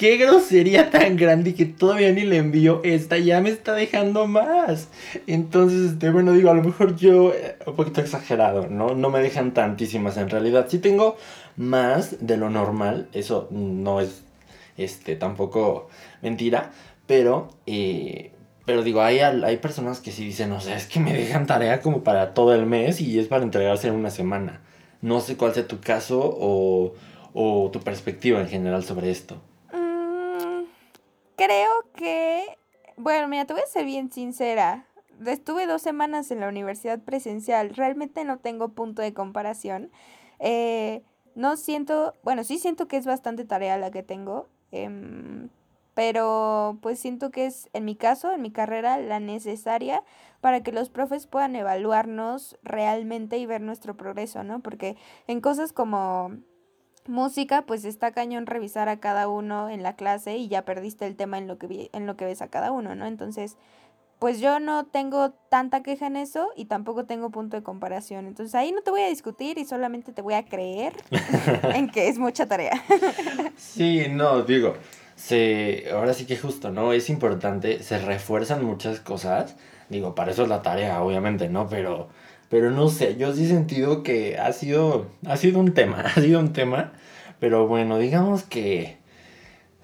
Qué 0.00 0.16
grosería 0.16 0.88
tan 0.88 1.14
grande 1.18 1.54
que 1.54 1.66
todavía 1.66 2.10
ni 2.10 2.22
le 2.22 2.38
envío 2.38 2.80
esta, 2.84 3.18
ya 3.18 3.42
me 3.42 3.50
está 3.50 3.74
dejando 3.74 4.26
más. 4.26 4.88
Entonces, 5.26 5.92
este, 5.92 6.08
bueno, 6.08 6.32
digo, 6.32 6.48
a 6.48 6.54
lo 6.54 6.62
mejor 6.62 6.96
yo, 6.96 7.34
eh, 7.34 7.58
un 7.66 7.76
poquito 7.76 8.00
exagerado, 8.00 8.66
¿no? 8.66 8.94
No 8.94 9.10
me 9.10 9.20
dejan 9.20 9.52
tantísimas 9.52 10.16
en 10.16 10.30
realidad. 10.30 10.68
Sí 10.70 10.78
tengo 10.78 11.18
más 11.58 12.26
de 12.26 12.38
lo 12.38 12.48
normal, 12.48 13.10
eso 13.12 13.48
no 13.50 14.00
es, 14.00 14.22
este, 14.78 15.16
tampoco 15.16 15.90
mentira, 16.22 16.72
pero, 17.06 17.50
eh, 17.66 18.32
pero 18.64 18.82
digo, 18.82 19.02
hay, 19.02 19.18
hay 19.18 19.58
personas 19.58 20.00
que 20.00 20.12
sí 20.12 20.24
dicen, 20.24 20.50
o 20.52 20.62
sea, 20.62 20.78
es 20.78 20.86
que 20.86 20.98
me 20.98 21.12
dejan 21.12 21.46
tarea 21.46 21.82
como 21.82 22.02
para 22.02 22.32
todo 22.32 22.54
el 22.54 22.64
mes 22.64 23.02
y 23.02 23.18
es 23.18 23.28
para 23.28 23.42
entregarse 23.44 23.88
en 23.88 23.96
una 23.96 24.10
semana. 24.10 24.62
No 25.02 25.20
sé 25.20 25.36
cuál 25.36 25.52
sea 25.52 25.68
tu 25.68 25.78
caso 25.80 26.20
o, 26.22 26.94
o 27.34 27.70
tu 27.70 27.80
perspectiva 27.80 28.40
en 28.40 28.48
general 28.48 28.82
sobre 28.82 29.10
esto 29.10 29.42
creo 31.40 31.70
que, 31.94 32.58
bueno, 32.98 33.26
mira, 33.26 33.46
te 33.46 33.54
voy 33.54 33.62
a 33.62 33.66
ser 33.66 33.86
bien 33.86 34.12
sincera. 34.12 34.86
Estuve 35.24 35.66
dos 35.66 35.80
semanas 35.80 36.30
en 36.30 36.40
la 36.40 36.48
universidad 36.48 37.00
presencial. 37.00 37.70
Realmente 37.70 38.24
no 38.24 38.38
tengo 38.38 38.70
punto 38.70 39.00
de 39.00 39.14
comparación. 39.14 39.90
Eh, 40.38 41.02
no 41.34 41.56
siento, 41.56 42.14
bueno, 42.22 42.44
sí 42.44 42.58
siento 42.58 42.88
que 42.88 42.98
es 42.98 43.06
bastante 43.06 43.46
tarea 43.46 43.78
la 43.78 43.90
que 43.90 44.02
tengo. 44.02 44.48
Em, 44.70 45.48
pero 45.94 46.78
pues 46.82 46.98
siento 46.98 47.30
que 47.30 47.46
es, 47.46 47.70
en 47.72 47.86
mi 47.86 47.96
caso, 47.96 48.32
en 48.32 48.42
mi 48.42 48.50
carrera, 48.50 48.98
la 48.98 49.18
necesaria 49.18 50.04
para 50.42 50.62
que 50.62 50.72
los 50.72 50.90
profes 50.90 51.26
puedan 51.26 51.56
evaluarnos 51.56 52.58
realmente 52.62 53.38
y 53.38 53.46
ver 53.46 53.62
nuestro 53.62 53.96
progreso, 53.96 54.44
¿no? 54.44 54.60
Porque 54.60 54.96
en 55.26 55.40
cosas 55.40 55.72
como 55.72 56.32
música, 57.10 57.62
pues 57.62 57.84
está 57.84 58.12
cañón 58.12 58.46
revisar 58.46 58.88
a 58.88 59.00
cada 59.00 59.28
uno 59.28 59.68
en 59.68 59.82
la 59.82 59.94
clase 59.96 60.36
y 60.36 60.48
ya 60.48 60.64
perdiste 60.64 61.06
el 61.06 61.16
tema 61.16 61.38
en 61.38 61.46
lo 61.46 61.58
que, 61.58 61.90
en 61.92 62.06
lo 62.06 62.16
que 62.16 62.24
ves 62.24 62.42
a 62.42 62.48
cada 62.48 62.72
uno, 62.72 62.94
¿no? 62.94 63.06
Entonces, 63.06 63.56
pues 64.20 64.38
yo 64.38 64.60
no 64.60 64.84
tengo 64.84 65.30
tanta 65.48 65.82
queja 65.82 66.06
en 66.06 66.16
eso 66.16 66.48
y 66.54 66.66
tampoco 66.66 67.06
tengo 67.06 67.30
punto 67.30 67.56
de 67.56 67.62
comparación. 67.62 68.26
Entonces 68.26 68.54
ahí 68.54 68.70
no 68.70 68.82
te 68.82 68.90
voy 68.90 69.00
a 69.00 69.08
discutir 69.08 69.56
y 69.58 69.64
solamente 69.64 70.12
te 70.12 70.22
voy 70.22 70.34
a 70.34 70.44
creer 70.44 70.92
en 71.74 71.90
que 71.90 72.08
es 72.08 72.18
mucha 72.18 72.46
tarea. 72.46 72.82
sí, 73.56 74.06
no, 74.10 74.42
digo, 74.42 74.74
se, 75.16 75.86
ahora 75.92 76.12
sí 76.12 76.26
que 76.26 76.36
justo, 76.36 76.70
¿no? 76.70 76.92
Es 76.92 77.08
importante, 77.08 77.82
se 77.82 77.98
refuerzan 77.98 78.64
muchas 78.64 79.00
cosas. 79.00 79.56
Digo, 79.88 80.14
para 80.14 80.32
eso 80.32 80.42
es 80.42 80.48
la 80.48 80.60
tarea, 80.62 81.02
obviamente, 81.02 81.48
¿no? 81.48 81.68
Pero 81.68 82.08
pero 82.50 82.72
no 82.72 82.88
sé, 82.88 83.16
yo 83.16 83.32
sí 83.32 83.44
he 83.44 83.48
sentido 83.48 84.02
que 84.02 84.36
ha 84.36 84.52
sido, 84.52 85.06
ha 85.24 85.36
sido 85.36 85.60
un 85.60 85.72
tema, 85.72 86.00
ha 86.16 86.20
sido 86.20 86.40
un 86.40 86.52
tema. 86.52 86.92
Pero 87.38 87.66
bueno, 87.66 87.98
digamos 87.98 88.42
que 88.42 88.98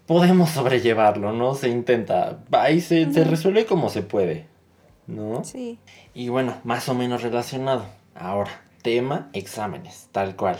podemos 0.07 0.51
sobrellevarlo, 0.51 1.33
¿no? 1.33 1.55
Se 1.55 1.69
intenta. 1.71 2.41
Ahí 2.51 2.81
se, 2.81 3.11
se 3.13 3.25
resuelve 3.25 3.65
como 3.65 3.89
se 3.89 4.03
puede, 4.03 4.47
¿no? 5.07 5.45
Sí. 5.45 5.79
Y 6.13 6.29
bueno, 6.29 6.57
más 6.65 6.89
o 6.89 6.95
menos 6.95 7.23
relacionado. 7.23 7.87
Ahora, 8.15 8.51
tema 8.83 9.31
exámenes, 9.33 10.09
tal 10.11 10.35
cual. 10.37 10.59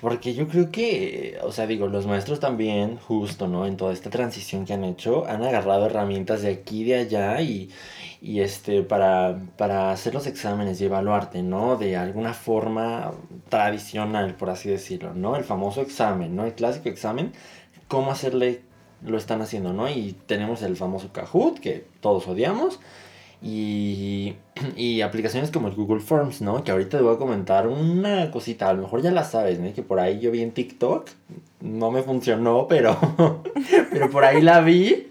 Porque 0.00 0.32
yo 0.32 0.46
creo 0.46 0.70
que, 0.70 1.38
o 1.42 1.50
sea, 1.50 1.66
digo, 1.66 1.88
los 1.88 2.06
maestros 2.06 2.38
también, 2.38 2.98
justo, 2.98 3.48
¿no? 3.48 3.66
En 3.66 3.76
toda 3.76 3.92
esta 3.92 4.10
transición 4.10 4.64
que 4.64 4.72
han 4.72 4.84
hecho, 4.84 5.26
han 5.26 5.42
agarrado 5.42 5.86
herramientas 5.86 6.42
de 6.42 6.52
aquí 6.52 6.82
y 6.82 6.84
de 6.84 6.94
allá 6.96 7.40
y, 7.42 7.68
y 8.22 8.40
este, 8.40 8.82
para, 8.82 9.40
para 9.56 9.90
hacer 9.90 10.14
los 10.14 10.28
exámenes 10.28 10.80
y 10.80 10.84
evaluarte, 10.84 11.42
¿no? 11.42 11.76
De 11.76 11.96
alguna 11.96 12.32
forma 12.32 13.12
tradicional, 13.48 14.36
por 14.36 14.50
así 14.50 14.68
decirlo, 14.68 15.14
¿no? 15.14 15.34
El 15.34 15.42
famoso 15.42 15.80
examen, 15.80 16.36
¿no? 16.36 16.44
El 16.44 16.54
clásico 16.54 16.88
examen, 16.88 17.32
cómo 17.88 18.12
hacerle, 18.12 18.62
lo 19.02 19.18
están 19.18 19.42
haciendo, 19.42 19.72
¿no? 19.72 19.90
Y 19.90 20.14
tenemos 20.26 20.62
el 20.62 20.76
famoso 20.76 21.12
Kahoot, 21.12 21.58
que 21.58 21.86
todos 22.00 22.28
odiamos, 22.28 22.78
y, 23.40 24.34
y 24.76 25.00
aplicaciones 25.02 25.50
como 25.50 25.68
el 25.68 25.74
Google 25.74 26.00
Forms, 26.00 26.40
¿no? 26.40 26.64
Que 26.64 26.72
ahorita 26.72 26.98
te 26.98 27.04
voy 27.04 27.14
a 27.14 27.18
comentar 27.18 27.66
una 27.68 28.30
cosita, 28.30 28.68
a 28.68 28.72
lo 28.72 28.82
mejor 28.82 29.02
ya 29.02 29.10
la 29.10 29.24
sabes, 29.24 29.60
¿no? 29.60 29.72
Que 29.72 29.82
por 29.82 30.00
ahí 30.00 30.18
yo 30.18 30.30
vi 30.30 30.42
en 30.42 30.52
TikTok, 30.52 31.08
no 31.60 31.90
me 31.90 32.02
funcionó, 32.02 32.66
pero, 32.68 32.98
pero 33.90 34.10
por 34.10 34.24
ahí 34.24 34.42
la 34.42 34.60
vi 34.60 35.08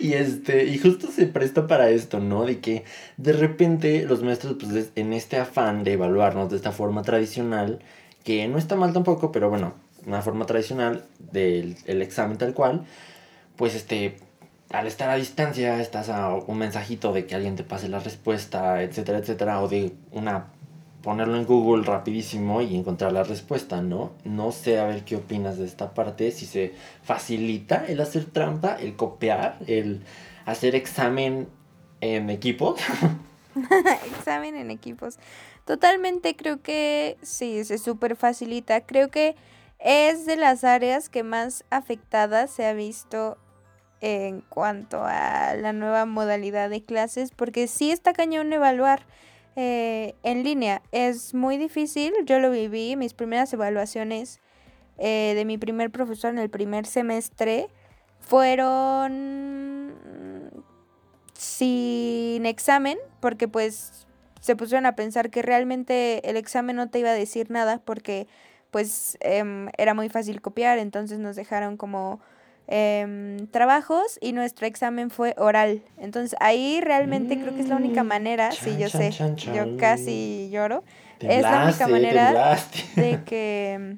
y 0.00 0.12
este, 0.14 0.64
y 0.64 0.78
justo 0.78 1.08
se 1.08 1.26
presta 1.26 1.66
para 1.66 1.90
esto, 1.90 2.20
¿no? 2.20 2.44
De 2.44 2.60
que 2.60 2.84
de 3.16 3.32
repente 3.32 4.04
los 4.04 4.22
maestros, 4.22 4.56
pues 4.60 4.90
en 4.94 5.12
este 5.12 5.36
afán 5.36 5.84
de 5.84 5.94
evaluarnos 5.94 6.50
de 6.50 6.56
esta 6.56 6.72
forma 6.72 7.02
tradicional, 7.02 7.80
que 8.24 8.46
no 8.48 8.58
está 8.58 8.76
mal 8.76 8.92
tampoco, 8.92 9.32
pero 9.32 9.50
bueno, 9.50 9.74
una 10.06 10.22
forma 10.22 10.46
tradicional 10.46 11.04
del 11.18 11.76
el 11.86 12.02
examen 12.02 12.38
tal 12.38 12.54
cual, 12.54 12.84
pues 13.56 13.74
este, 13.74 14.16
al 14.70 14.86
estar 14.86 15.08
a 15.08 15.16
distancia, 15.16 15.80
estás 15.80 16.08
a 16.08 16.34
un 16.34 16.58
mensajito 16.58 17.12
de 17.12 17.26
que 17.26 17.34
alguien 17.34 17.56
te 17.56 17.64
pase 17.64 17.88
la 17.88 18.00
respuesta, 18.00 18.82
etcétera, 18.82 19.18
etcétera, 19.18 19.62
o 19.62 19.68
de 19.68 19.92
una 20.12 20.46
ponerlo 21.02 21.36
en 21.36 21.46
Google 21.46 21.84
rapidísimo 21.84 22.60
y 22.60 22.76
encontrar 22.76 23.12
la 23.12 23.22
respuesta, 23.22 23.80
¿no? 23.80 24.12
No 24.24 24.52
sé 24.52 24.78
a 24.78 24.84
ver 24.84 25.04
qué 25.04 25.16
opinas 25.16 25.56
de 25.56 25.64
esta 25.64 25.94
parte, 25.94 26.30
si 26.32 26.44
se 26.44 26.74
facilita 27.02 27.84
el 27.86 28.00
hacer 28.00 28.24
trampa, 28.26 28.74
el 28.74 28.96
copiar, 28.96 29.56
el 29.66 30.02
hacer 30.44 30.74
examen 30.74 31.48
en 32.00 32.30
equipos. 32.30 32.80
examen 34.18 34.56
en 34.56 34.70
equipos. 34.70 35.18
Totalmente 35.64 36.36
creo 36.36 36.60
que 36.60 37.16
sí, 37.22 37.64
se 37.64 37.78
súper 37.78 38.16
facilita. 38.16 38.80
Creo 38.82 39.10
que 39.10 39.36
es 39.78 40.26
de 40.26 40.36
las 40.36 40.64
áreas 40.64 41.08
que 41.08 41.22
más 41.22 41.64
afectadas 41.70 42.50
se 42.50 42.66
ha 42.66 42.72
visto 42.72 43.38
en 44.00 44.42
cuanto 44.42 45.02
a 45.04 45.54
la 45.54 45.72
nueva 45.72 46.04
modalidad 46.06 46.70
de 46.70 46.82
clases, 46.82 47.32
porque 47.32 47.66
sí 47.66 47.90
está 47.90 48.12
cañón 48.12 48.52
evaluar 48.52 49.06
eh, 49.56 50.14
en 50.22 50.44
línea. 50.44 50.82
Es 50.92 51.34
muy 51.34 51.56
difícil, 51.56 52.12
yo 52.24 52.38
lo 52.38 52.50
viví, 52.50 52.96
mis 52.96 53.14
primeras 53.14 53.52
evaluaciones 53.52 54.40
eh, 54.98 55.32
de 55.34 55.44
mi 55.44 55.58
primer 55.58 55.90
profesor 55.90 56.30
en 56.30 56.38
el 56.38 56.50
primer 56.50 56.86
semestre 56.86 57.68
fueron 58.20 59.94
sin 61.32 62.46
examen, 62.46 62.98
porque 63.20 63.48
pues 63.48 64.06
se 64.40 64.56
pusieron 64.56 64.86
a 64.86 64.96
pensar 64.96 65.30
que 65.30 65.42
realmente 65.42 66.28
el 66.28 66.36
examen 66.36 66.76
no 66.76 66.88
te 66.90 67.00
iba 67.00 67.10
a 67.10 67.14
decir 67.14 67.50
nada 67.50 67.80
porque 67.84 68.26
pues 68.70 69.16
em, 69.20 69.68
era 69.78 69.94
muy 69.94 70.08
fácil 70.08 70.40
copiar, 70.40 70.78
entonces 70.78 71.18
nos 71.18 71.36
dejaron 71.36 71.76
como 71.76 72.20
em, 72.68 73.46
trabajos 73.48 74.18
y 74.20 74.32
nuestro 74.32 74.66
examen 74.66 75.10
fue 75.10 75.34
oral. 75.38 75.82
Entonces 75.98 76.36
ahí 76.40 76.80
realmente 76.80 77.38
creo 77.38 77.54
que 77.54 77.62
es 77.62 77.68
la 77.68 77.76
única 77.76 78.04
Mm, 78.04 78.08
manera, 78.08 78.50
chan, 78.50 78.64
sí, 78.64 78.76
yo 78.78 78.88
chan, 78.88 79.00
sé, 79.00 79.10
chan, 79.10 79.36
yo 79.54 79.76
casi 79.78 80.48
lloro, 80.52 80.84
es 81.22 81.42
la 81.42 81.64
única 81.64 81.88
manera 81.88 82.32
de 82.96 83.24
que 83.24 83.96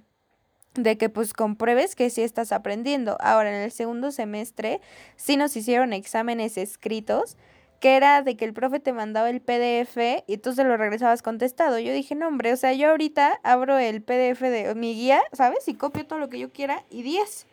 de 0.74 0.96
que 0.96 1.08
pues 1.08 1.32
compruebes 1.32 1.96
que 1.96 2.10
sí 2.10 2.22
estás 2.22 2.52
aprendiendo. 2.52 3.16
Ahora, 3.20 3.50
en 3.56 3.62
el 3.62 3.72
segundo 3.72 4.12
semestre 4.12 4.80
sí 5.16 5.36
nos 5.36 5.56
hicieron 5.56 5.92
exámenes 5.92 6.56
escritos, 6.56 7.36
que 7.80 7.96
era 7.96 8.22
de 8.22 8.36
que 8.36 8.44
el 8.44 8.52
profe 8.52 8.78
te 8.78 8.92
mandaba 8.92 9.30
el 9.30 9.40
PDF 9.40 10.22
y 10.28 10.36
tú 10.38 10.52
se 10.52 10.62
lo 10.62 10.76
regresabas 10.76 11.22
contestado. 11.22 11.78
Yo 11.80 11.92
dije, 11.92 12.14
no, 12.14 12.28
hombre, 12.28 12.52
o 12.52 12.56
sea, 12.56 12.72
yo 12.72 12.90
ahorita 12.90 13.40
abro 13.42 13.78
el 13.78 14.00
PDF 14.02 14.48
de 14.48 14.74
mi 14.76 14.94
guía, 14.94 15.20
¿sabes? 15.32 15.66
Y 15.66 15.74
copio 15.74 16.06
todo 16.06 16.20
lo 16.20 16.28
que 16.28 16.38
yo 16.38 16.52
quiera 16.52 16.84
y 16.88 17.02
10. 17.02 17.46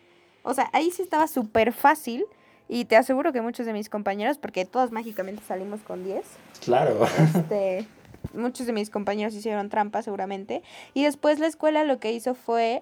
O 0.44 0.54
sea, 0.54 0.70
ahí 0.74 0.92
sí 0.92 1.02
estaba 1.02 1.28
súper 1.28 1.74
fácil 1.74 2.26
y 2.70 2.86
te 2.86 2.96
aseguro 2.98 3.32
que 3.34 3.42
muchos 3.42 3.66
de 3.66 3.74
mis 3.74 3.90
compañeros, 3.90 4.38
porque 4.38 4.66
todos 4.66 4.92
mágicamente 4.92 5.42
salimos 5.48 5.82
con 5.82 6.04
10, 6.04 6.26
Claro. 6.64 7.00
este, 7.36 7.88
muchos 8.34 8.66
de 8.68 8.74
mis 8.74 8.90
compañeros 8.90 9.34
hicieron 9.34 9.70
trampa 9.70 10.02
seguramente. 10.02 10.64
Y 10.94 11.04
después 11.04 11.40
la 11.40 11.48
escuela 11.48 11.84
lo 11.84 12.00
que 12.00 12.12
hizo 12.12 12.36
fue 12.36 12.82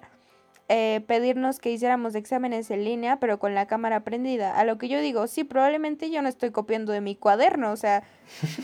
eh, 0.68 1.02
pedirnos 1.06 1.60
que 1.60 1.70
hiciéramos 1.70 2.16
exámenes 2.16 2.72
en 2.72 2.82
línea, 2.84 3.20
pero 3.20 3.38
con 3.38 3.54
la 3.54 3.66
cámara 3.66 4.00
prendida. 4.00 4.58
A 4.58 4.64
lo 4.64 4.78
que 4.78 4.88
yo 4.88 4.98
digo, 5.00 5.28
sí, 5.28 5.44
probablemente 5.44 6.10
yo 6.10 6.20
no 6.22 6.28
estoy 6.28 6.50
copiando 6.50 6.90
de 6.92 7.00
mi 7.00 7.14
cuaderno. 7.14 7.70
O 7.70 7.76
sea, 7.76 8.02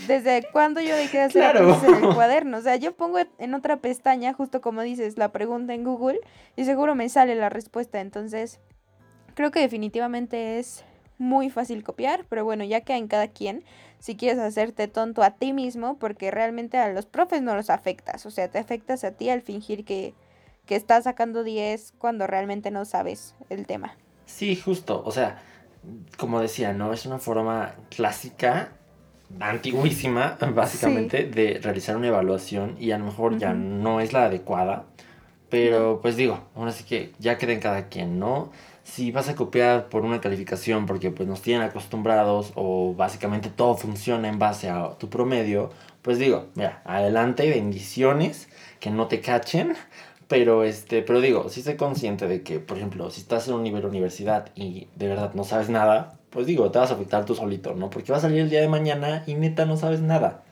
¿desde 0.08 0.44
cuándo 0.52 0.80
yo 0.80 0.96
dejé 0.96 1.18
de 1.18 1.25
hacer 1.25 1.42
Claro. 1.52 1.78
en 1.87 2.04
el 2.04 2.14
cuaderno? 2.16 2.58
O 2.58 2.61
sea, 2.62 2.75
yo 2.75 2.96
pongo 2.96 3.18
en 3.38 3.54
otra 3.54 3.76
pestaña, 3.76 4.32
justo 4.32 4.61
como 4.61 4.82
dices, 4.82 5.16
la 5.16 5.30
pregunta 5.30 5.75
en 5.75 5.84
Google 5.84 6.18
y 6.56 6.64
seguro 6.64 6.96
me 6.96 7.08
sale 7.08 7.37
la 7.37 7.49
respuesta. 7.49 8.00
Entonces, 8.00 8.58
creo 9.34 9.50
que 9.50 9.60
definitivamente 9.60 10.58
es 10.58 10.84
muy 11.18 11.50
fácil 11.50 11.84
copiar, 11.84 12.24
pero 12.28 12.44
bueno, 12.44 12.64
ya 12.64 12.80
que 12.80 12.96
en 12.96 13.08
cada 13.08 13.28
quien, 13.28 13.64
si 13.98 14.16
quieres 14.16 14.38
hacerte 14.38 14.88
tonto 14.88 15.22
a 15.22 15.30
ti 15.30 15.52
mismo, 15.52 15.98
porque 15.98 16.30
realmente 16.30 16.78
a 16.78 16.92
los 16.92 17.06
profes 17.06 17.42
no 17.42 17.54
los 17.54 17.70
afectas, 17.70 18.26
o 18.26 18.30
sea, 18.30 18.48
te 18.48 18.58
afectas 18.58 19.04
a 19.04 19.12
ti 19.12 19.30
al 19.30 19.42
fingir 19.42 19.84
que, 19.84 20.14
que 20.66 20.76
estás 20.76 21.04
sacando 21.04 21.44
10 21.44 21.94
cuando 21.98 22.26
realmente 22.26 22.70
no 22.70 22.84
sabes 22.84 23.34
el 23.50 23.66
tema. 23.66 23.96
Sí, 24.26 24.56
justo. 24.56 25.02
O 25.04 25.12
sea, 25.12 25.42
como 26.16 26.40
decía, 26.40 26.72
¿no? 26.72 26.92
Es 26.92 27.06
una 27.06 27.18
forma 27.18 27.74
clásica, 27.90 28.72
antiguísima, 29.40 30.38
básicamente, 30.54 31.24
de 31.24 31.60
realizar 31.62 31.96
una 31.96 32.08
evaluación 32.08 32.76
y 32.78 32.92
a 32.92 32.98
lo 32.98 33.06
mejor 33.06 33.38
ya 33.38 33.54
no 33.54 34.00
es 34.00 34.12
la 34.12 34.24
adecuada. 34.24 34.86
Pero, 35.48 36.00
pues 36.00 36.16
digo, 36.16 36.48
aún 36.54 36.68
así 36.68 36.84
que 36.84 37.12
ya 37.18 37.36
queda 37.36 37.52
en 37.52 37.60
cada 37.60 37.88
quien, 37.88 38.18
¿no? 38.18 38.50
Si 38.92 39.11
vas 39.11 39.30
a 39.30 39.34
copiar 39.34 39.88
por 39.88 40.04
una 40.04 40.20
calificación 40.20 40.84
porque 40.84 41.11
pues 41.11 41.26
nos 41.26 41.40
tienen 41.40 41.62
acostumbrados 41.62 42.52
o 42.56 42.92
básicamente 42.94 43.49
todo 43.49 43.75
funciona 43.75 44.28
en 44.28 44.38
base 44.38 44.68
a 44.68 44.99
tu 44.99 45.08
promedio, 45.08 45.70
pues 46.02 46.18
digo, 46.18 46.49
mira, 46.56 46.82
adelante, 46.84 47.49
bendiciones, 47.49 48.49
que 48.80 48.90
no 48.90 49.06
te 49.06 49.22
cachen. 49.22 49.72
Pero 50.28 50.62
este, 50.64 51.00
pero 51.00 51.22
digo, 51.22 51.49
si 51.49 51.62
sé 51.62 51.78
consciente 51.78 52.28
de 52.28 52.42
que, 52.42 52.58
por 52.58 52.76
ejemplo, 52.76 53.11
si 53.11 53.22
estás 53.22 53.48
en 53.48 53.55
un 53.55 53.62
nivel 53.62 53.87
universidad 53.87 54.50
y 54.55 54.88
de 54.96 55.09
verdad 55.09 55.33
no 55.33 55.44
sabes 55.44 55.70
nada, 55.70 56.18
pues 56.28 56.46
digo, 56.46 56.70
te 56.70 56.78
vas 56.78 56.90
a 56.90 56.94
afectar 56.94 57.24
tú 57.24 57.35
solito, 57.35 57.74
¿no? 57.74 57.88
Porque 57.88 58.12
va 58.12 58.18
a 58.18 58.20
salir 58.20 58.40
el 58.40 58.50
día 58.50 58.61
de 58.61 58.68
mañana 58.68 59.24
y 59.26 59.35
neta 59.37 59.64
no 59.64 59.78
sabes 59.78 60.00
nada. 60.02 60.42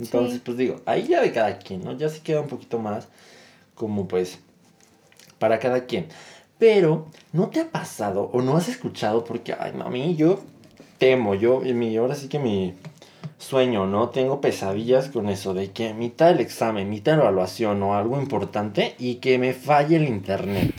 Entonces, 0.00 0.34
Sí. 0.38 0.42
pues 0.44 0.56
digo, 0.56 0.80
ahí 0.84 1.06
ya 1.06 1.20
de 1.20 1.30
cada 1.30 1.58
quien, 1.58 1.84
¿no? 1.84 1.92
Ya 1.96 2.08
sí 2.08 2.22
queda 2.24 2.40
un 2.40 2.48
poquito 2.48 2.80
más 2.80 3.06
como 3.76 4.08
pues 4.08 4.40
para 5.38 5.60
cada 5.60 5.84
quien. 5.86 6.08
Pero, 6.66 7.04
¿no 7.34 7.48
te 7.48 7.60
ha 7.60 7.70
pasado 7.70 8.30
o 8.32 8.40
no 8.40 8.56
has 8.56 8.70
escuchado? 8.70 9.22
Porque, 9.22 9.52
ay, 9.52 9.74
mami, 9.74 10.16
yo 10.16 10.40
temo, 10.96 11.34
yo, 11.34 11.60
mi, 11.60 11.94
ahora 11.94 12.14
sí 12.14 12.26
que 12.26 12.38
mi 12.38 12.72
sueño, 13.36 13.86
¿no? 13.86 14.08
Tengo 14.08 14.40
pesadillas 14.40 15.10
con 15.10 15.28
eso 15.28 15.52
de 15.52 15.72
que 15.72 15.92
mitad 15.92 16.30
el 16.30 16.40
examen, 16.40 16.88
mitad 16.88 17.16
la 17.16 17.24
evaluación 17.24 17.82
o 17.82 17.94
algo 17.94 18.18
importante 18.18 18.94
y 18.98 19.16
que 19.16 19.36
me 19.38 19.52
falle 19.52 19.96
el 19.96 20.08
internet. 20.08 20.72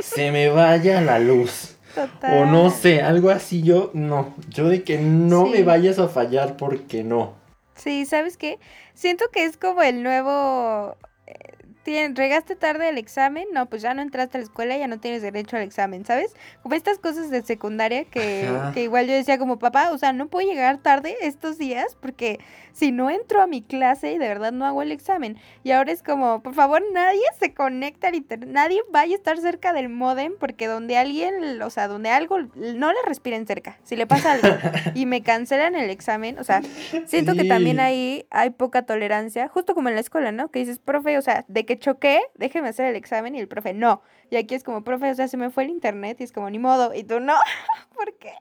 Se 0.00 0.32
me 0.32 0.48
vaya 0.48 1.00
la 1.00 1.20
luz. 1.20 1.76
O 2.24 2.44
no 2.44 2.70
sé, 2.70 3.00
algo 3.00 3.30
así 3.30 3.62
yo, 3.62 3.92
no. 3.94 4.34
Yo 4.48 4.68
de 4.68 4.82
que 4.82 4.98
no 4.98 5.46
me 5.46 5.62
vayas 5.62 6.00
a 6.00 6.08
fallar 6.08 6.56
porque 6.56 7.04
no. 7.04 7.34
Sí, 7.76 8.06
¿sabes 8.06 8.36
qué? 8.36 8.58
Siento 8.94 9.26
que 9.32 9.44
es 9.44 9.56
como 9.56 9.82
el 9.82 10.02
nuevo... 10.02 10.96
tien- 11.84 12.16
regaste 12.16 12.56
tarde 12.56 12.88
el 12.88 12.98
examen, 12.98 13.46
no, 13.52 13.66
pues 13.66 13.82
ya 13.82 13.94
no 13.94 14.02
entraste 14.02 14.38
a 14.38 14.40
la 14.40 14.44
escuela, 14.44 14.76
ya 14.76 14.86
no 14.88 14.98
tienes 15.00 15.22
derecho 15.22 15.56
al 15.56 15.62
examen, 15.62 16.04
¿sabes? 16.04 16.34
Como 16.62 16.74
estas 16.74 16.98
cosas 16.98 17.30
de 17.30 17.42
secundaria 17.42 18.04
que, 18.04 18.48
que 18.74 18.82
igual 18.84 19.06
yo 19.06 19.14
decía 19.14 19.38
como 19.38 19.58
papá, 19.58 19.90
o 19.92 19.98
sea, 19.98 20.12
no 20.12 20.28
puedo 20.28 20.48
llegar 20.48 20.78
tarde 20.78 21.16
estos 21.22 21.58
días 21.58 21.96
porque 22.00 22.40
si 22.72 22.90
no 22.90 23.10
entro 23.10 23.42
a 23.42 23.46
mi 23.46 23.60
clase 23.62 24.12
y 24.12 24.18
de 24.18 24.28
verdad 24.28 24.50
no 24.52 24.64
hago 24.64 24.82
el 24.82 24.92
examen. 24.92 25.36
Y 25.62 25.72
ahora 25.72 25.92
es 25.92 26.02
como, 26.02 26.42
por 26.42 26.54
favor, 26.54 26.82
nadie 26.92 27.20
se 27.38 27.52
conecta 27.52 28.08
al 28.08 28.14
internet, 28.14 28.48
nadie 28.50 28.80
vaya 28.90 29.14
a 29.14 29.16
estar 29.18 29.36
cerca 29.38 29.72
del 29.72 29.88
modem 29.90 30.32
porque 30.40 30.66
donde 30.66 30.96
alguien, 30.96 31.60
o 31.60 31.70
sea, 31.70 31.88
donde 31.88 32.08
algo, 32.10 32.38
no 32.54 32.92
le 32.92 32.98
respiren 33.06 33.46
cerca, 33.46 33.78
si 33.82 33.96
le 33.96 34.06
pasa 34.06 34.32
algo 34.32 34.48
y 34.94 35.04
me 35.06 35.22
cancelan 35.22 35.74
el 35.74 35.90
examen, 35.90 36.38
o 36.38 36.44
sea, 36.44 36.62
Siento 37.06 37.34
que 37.34 37.44
también 37.44 37.80
ahí 37.80 38.26
hay 38.30 38.50
poca 38.50 38.82
tolerancia, 38.82 39.48
justo 39.48 39.74
como 39.74 39.88
en 39.88 39.94
la 39.94 40.00
escuela, 40.00 40.32
¿no? 40.32 40.48
Que 40.50 40.60
dices, 40.60 40.78
profe, 40.78 41.18
o 41.18 41.22
sea, 41.22 41.44
de 41.48 41.64
que 41.66 41.71
choqué, 41.78 42.20
déjeme 42.34 42.68
hacer 42.68 42.86
el 42.86 42.96
examen 42.96 43.34
y 43.34 43.40
el 43.40 43.48
profe, 43.48 43.74
no. 43.74 44.02
Y 44.30 44.36
aquí 44.36 44.54
es 44.54 44.64
como, 44.64 44.84
profe, 44.84 45.10
o 45.10 45.14
sea, 45.14 45.28
se 45.28 45.36
me 45.36 45.50
fue 45.50 45.64
el 45.64 45.70
internet 45.70 46.18
y 46.20 46.24
es 46.24 46.32
como, 46.32 46.48
ni 46.50 46.58
modo. 46.58 46.94
Y 46.94 47.04
tú, 47.04 47.20
no, 47.20 47.34
¿por 47.94 48.14
qué? 48.18 48.32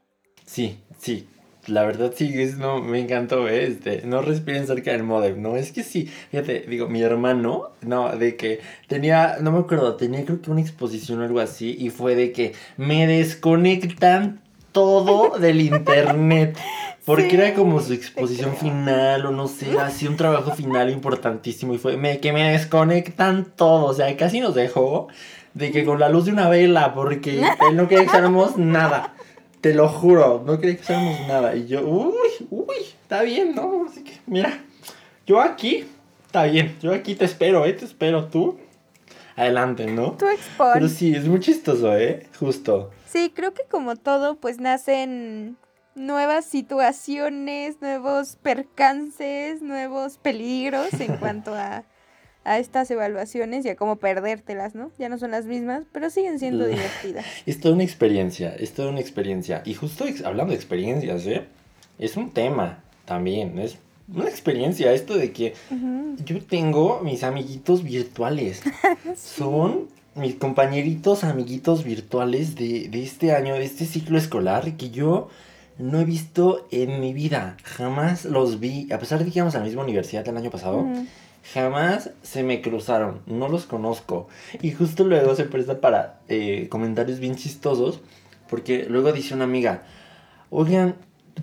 Sí, 0.46 0.80
sí. 0.98 1.28
La 1.68 1.84
verdad 1.84 2.12
sí, 2.16 2.32
es, 2.42 2.58
no, 2.58 2.82
me 2.82 3.00
encantó, 3.00 3.48
¿eh? 3.48 3.66
este, 3.66 4.02
no 4.04 4.24
respiren 4.24 4.66
cerca 4.66 4.92
del 4.92 5.04
modem, 5.04 5.40
no, 5.44 5.58
es 5.58 5.72
que 5.72 5.84
sí, 5.84 6.06
fíjate, 6.32 6.62
digo, 6.62 6.90
mi 6.90 7.04
hermano, 7.04 7.70
no, 7.82 8.18
de 8.18 8.36
que 8.36 8.62
tenía, 8.88 9.38
no 9.42 9.52
me 9.52 9.60
acuerdo, 9.60 9.96
tenía 9.96 10.26
creo 10.26 10.42
que 10.42 10.50
una 10.50 10.62
exposición 10.62 11.20
o 11.22 11.24
algo 11.24 11.40
así, 11.40 11.76
y 11.78 11.92
fue 11.92 12.16
de 12.16 12.32
que 12.32 12.54
me 12.78 13.06
desconectan 13.06 14.42
todo 14.72 15.38
del 15.38 15.62
internet, 15.62 16.58
porque 17.06 17.30
Sí, 17.30 17.36
era 17.36 17.54
como 17.54 17.80
su 17.82 17.94
exposición 17.94 18.56
final, 18.56 19.26
o 19.26 19.32
no 19.32 19.48
sé, 19.48 19.78
así 19.80 20.08
un 20.08 20.18
trabajo 20.18 20.52
final 20.52 20.90
importantísimo, 20.90 21.74
y 21.74 21.78
fue 21.78 21.98
me, 21.98 22.20
que 22.20 22.34
me 22.34 22.52
desconectan 22.52 23.46
todo, 23.56 23.86
o 23.86 23.94
sea, 23.94 24.16
casi 24.18 24.40
nos 24.40 24.56
dejó 24.56 25.08
de 25.54 25.72
que 25.72 25.84
con 25.84 26.00
la 26.00 26.10
luz 26.10 26.26
de 26.26 26.32
una 26.32 26.50
vela, 26.50 26.94
porque 26.94 27.42
él 27.42 27.76
no 27.76 27.88
quería 27.88 28.06
que 28.06 28.10
hiciéramos 28.10 28.58
nada. 28.58 29.16
Te 29.60 29.74
lo 29.76 29.90
juro, 29.90 30.44
no 30.46 30.60
quería 30.60 30.76
que 30.76 30.82
hiciéramos 30.82 31.28
nada. 31.28 31.56
Y 31.56 31.68
yo, 31.68 31.86
uy, 31.86 32.48
uy, 32.50 32.76
está 33.02 33.22
bien, 33.22 33.54
¿no? 33.54 33.86
Así 33.88 34.04
que, 34.04 34.14
mira, 34.26 34.60
yo 35.28 35.40
aquí, 35.40 35.86
está 36.26 36.46
bien, 36.46 36.78
yo 36.82 36.94
aquí 36.94 37.16
te 37.16 37.26
espero, 37.26 37.66
¿eh? 37.66 37.74
Te 37.74 37.86
espero 37.86 38.26
tú. 38.26 38.58
Adelante, 39.36 39.86
¿no? 39.88 40.14
Tú 40.14 40.28
expon. 40.28 40.72
Pero 40.74 40.90
sí, 40.90 41.16
es 41.16 41.26
muy 41.26 41.40
chistoso, 41.40 41.96
¿eh? 41.96 42.28
Justo. 42.40 42.92
Sí, 43.08 43.32
creo 43.34 43.54
que 43.54 43.64
como 43.70 43.96
todo, 43.96 44.36
pues 44.36 44.60
nacen 44.60 45.58
nuevas 45.96 46.46
situaciones, 46.46 47.82
nuevos 47.82 48.38
percances, 48.38 49.62
nuevos 49.62 50.18
peligros 50.18 50.94
en 51.00 51.18
cuanto 51.20 51.54
a, 51.54 51.84
a 52.44 52.60
estas 52.60 52.90
evaluaciones 52.92 53.66
y 53.66 53.70
a 53.70 53.76
cómo 53.76 53.98
perdértelas, 53.98 54.76
¿no? 54.76 54.92
Ya 54.98 55.10
no 55.10 55.18
son 55.18 55.32
las 55.32 55.46
mismas, 55.46 55.84
pero 55.92 56.10
siguen 56.10 56.40
siendo 56.40 56.66
divertidas. 56.66 57.26
Es 57.46 57.60
toda 57.60 57.76
una 57.76 57.84
experiencia, 57.84 58.56
es 58.58 58.74
toda 58.74 58.90
una 58.90 59.00
experiencia. 59.00 59.62
Y 59.66 59.74
justo 59.74 60.06
hablando 60.26 60.52
de 60.52 60.58
experiencias, 60.58 61.26
¿eh? 61.28 61.46
Es 62.00 62.18
un 62.18 62.32
tema 62.32 62.84
también, 63.06 63.60
es 63.60 63.78
una 64.14 64.30
experiencia 64.30 64.92
esto 64.94 65.16
de 65.16 65.32
que 65.32 65.54
yo 66.26 66.44
tengo 66.44 67.00
mis 67.02 67.24
amiguitos 67.24 67.84
virtuales. 67.84 68.62
Son 69.16 69.88
mis 70.16 70.36
compañeritos, 70.36 71.24
amiguitos 71.24 71.84
virtuales 71.84 72.56
de, 72.56 72.90
de 72.90 73.04
este 73.04 73.34
año, 73.34 73.54
de 73.54 73.64
este 73.64 73.86
ciclo 73.86 74.18
escolar 74.18 74.76
que 74.78 74.90
yo 74.90 75.30
no 75.82 76.00
he 76.00 76.06
visto 76.06 76.68
en 76.72 77.00
mi 77.00 77.14
vida. 77.14 77.58
Jamás 77.64 78.26
los 78.26 78.60
vi. 78.60 78.92
A 78.92 79.00
pesar 79.00 79.20
de 79.20 79.26
que 79.26 79.40
íbamos 79.40 79.56
a 79.56 79.60
la 79.60 79.66
misma 79.66 79.84
universidad 79.84 80.28
el 80.28 80.38
año 80.38 80.50
pasado. 80.50 80.86
Jamás 81.54 82.12
se 82.22 82.44
me 82.44 82.62
cruzaron, 82.62 83.22
no 83.26 83.48
los 83.48 83.66
conozco. 83.66 84.28
Y 84.62 84.72
justo 84.72 85.04
luego 85.04 85.36
se 85.36 85.46
presta 85.46 85.82
para 85.82 86.22
eh, 86.28 86.68
comentarios 86.70 87.20
bien 87.20 87.36
chistosos, 87.36 88.02
porque 88.48 88.86
luego 88.88 89.12
dice 89.12 89.34
una 89.34 89.46
amiga, 89.46 89.84
oigan, 90.52 90.96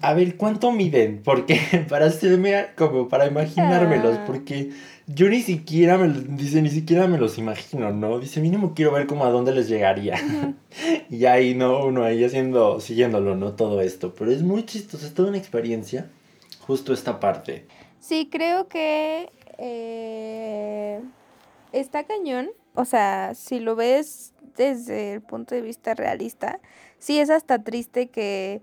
a 0.03 0.14
ver, 0.14 0.37
¿cuánto 0.37 0.70
miden? 0.72 1.22
Porque 1.24 1.59
para 1.88 2.07
hacerme 2.07 2.66
como 2.77 3.09
para 3.09 3.27
imaginármelos, 3.27 4.18
Ah. 4.18 4.24
porque 4.27 4.70
yo 5.07 5.29
ni 5.29 5.40
siquiera 5.42 5.96
me 5.98 6.09
los- 6.09 6.37
dice, 6.37 6.61
ni 6.62 6.70
siquiera 6.70 7.07
me 7.07 7.18
los 7.18 7.38
imagino, 7.38 7.90
¿no? 7.92 8.18
Dice, 8.18 8.40
mínimo 8.40 8.74
quiero 8.74 8.92
ver 8.92 9.07
como 9.07 9.24
a 9.24 9.31
dónde 9.31 9.55
les 9.55 9.68
llegaría. 9.68 10.16
y 11.11 11.24
ahí 11.27 11.55
no, 11.55 11.85
uno 11.87 12.05
ahí 12.05 12.22
haciendo, 12.24 12.81
siguiéndolo, 12.81 13.35
¿no? 13.37 13.53
Todo 13.55 13.81
esto. 13.81 14.14
Pero 14.14 14.31
es 14.31 14.42
muy 14.42 14.64
chistoso, 14.64 15.07
es 15.07 15.14
toda 15.14 15.29
una 15.29 15.38
experiencia. 15.38 16.09
Justo 16.61 16.92
esta 16.92 17.18
parte. 17.18 17.66
Sí, 18.01 18.29
creo 18.31 18.68
que 18.68 19.31
eh, 19.59 21.01
está 21.72 22.05
cañón. 22.05 22.48
O 22.74 22.85
sea, 22.85 23.33
si 23.35 23.59
lo 23.59 23.74
ves 23.74 24.33
desde 24.57 25.14
el 25.14 25.20
punto 25.22 25.55
de 25.55 25.62
vista 25.62 25.94
realista, 25.94 26.61
sí 26.98 27.18
es 27.18 27.31
hasta 27.31 27.62
triste 27.62 28.09
que, 28.09 28.61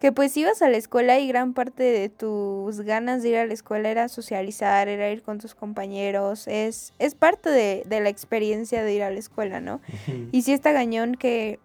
que 0.00 0.12
pues 0.12 0.34
ibas 0.36 0.62
a 0.62 0.70
la 0.70 0.78
escuela 0.78 1.18
y 1.18 1.28
gran 1.28 1.52
parte 1.52 1.82
de 1.82 2.08
tus 2.08 2.80
ganas 2.80 3.22
de 3.22 3.28
ir 3.28 3.36
a 3.36 3.44
la 3.46 3.52
escuela 3.52 3.90
era 3.90 4.08
socializar, 4.08 4.88
era 4.88 5.10
ir 5.10 5.22
con 5.22 5.38
tus 5.38 5.54
compañeros. 5.54 6.48
Es, 6.48 6.94
es 6.98 7.14
parte 7.14 7.50
de, 7.50 7.82
de 7.86 8.00
la 8.00 8.08
experiencia 8.08 8.82
de 8.82 8.94
ir 8.94 9.02
a 9.02 9.10
la 9.10 9.18
escuela, 9.18 9.60
¿no? 9.60 9.82
Y 10.32 10.40
sí 10.42 10.54
está 10.54 10.72
cañón 10.72 11.16
que, 11.16 11.60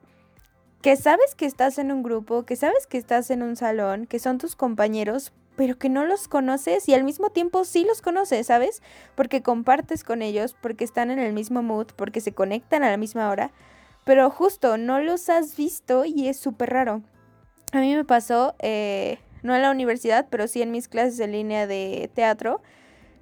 que 0.82 0.98
sabes 0.98 1.34
que 1.34 1.46
estás 1.46 1.78
en 1.78 1.94
un 1.94 2.04
grupo, 2.04 2.44
que 2.44 2.58
sabes 2.58 2.88
que 2.88 2.98
estás 2.98 3.32
en 3.32 3.42
un 3.42 3.56
salón, 3.56 4.06
que 4.06 4.20
son 4.20 4.38
tus 4.38 4.58
compañeros, 4.58 5.32
pero 5.56 5.78
que 5.78 5.88
no 5.88 6.06
los 6.06 6.28
conoces 6.28 6.90
y 6.90 6.94
al 6.94 7.06
mismo 7.06 7.30
tiempo 7.30 7.64
sí 7.64 7.86
los 7.86 8.02
conoces, 8.02 8.48
¿sabes? 8.48 8.84
Porque 9.16 9.42
compartes 9.42 10.04
con 10.04 10.22
ellos, 10.22 10.58
porque 10.62 10.84
están 10.84 11.10
en 11.10 11.20
el 11.20 11.32
mismo 11.32 11.64
mood, 11.64 11.88
porque 11.96 12.20
se 12.20 12.34
conectan 12.34 12.84
a 12.84 12.92
la 12.92 12.98
misma 12.98 13.30
hora, 13.30 13.52
pero 14.04 14.30
justo 14.30 14.78
no 14.78 15.00
los 15.00 15.30
has 15.30 15.56
visto 15.56 16.04
y 16.04 16.28
es 16.28 16.38
súper 16.38 16.72
raro. 16.72 17.02
A 17.76 17.82
mí 17.82 17.94
me 17.94 18.06
pasó, 18.06 18.56
eh, 18.60 19.18
no 19.44 19.54
en 19.54 19.62
la 19.62 19.70
universidad, 19.70 20.28
pero 20.30 20.48
sí 20.48 20.62
en 20.62 20.72
mis 20.72 20.88
clases 20.88 21.20
en 21.20 21.34
línea 21.34 21.68
de 21.68 22.10
teatro, 22.14 22.62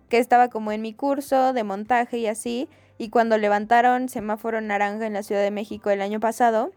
que 0.09 0.19
estaba 0.19 0.49
como 0.49 0.71
en 0.71 0.83
mi 0.83 0.93
curso 0.93 1.53
de 1.53 1.63
montaje 1.63 2.19
y 2.19 2.27
así, 2.27 2.69
y 2.99 3.09
cuando 3.09 3.39
levantaron 3.39 4.09
semáforo 4.09 4.61
naranja 4.61 5.07
en 5.07 5.13
la 5.13 5.23
Ciudad 5.23 5.41
de 5.41 5.49
México 5.49 5.89
el 5.89 6.03
año 6.03 6.19
pasado, 6.19 6.71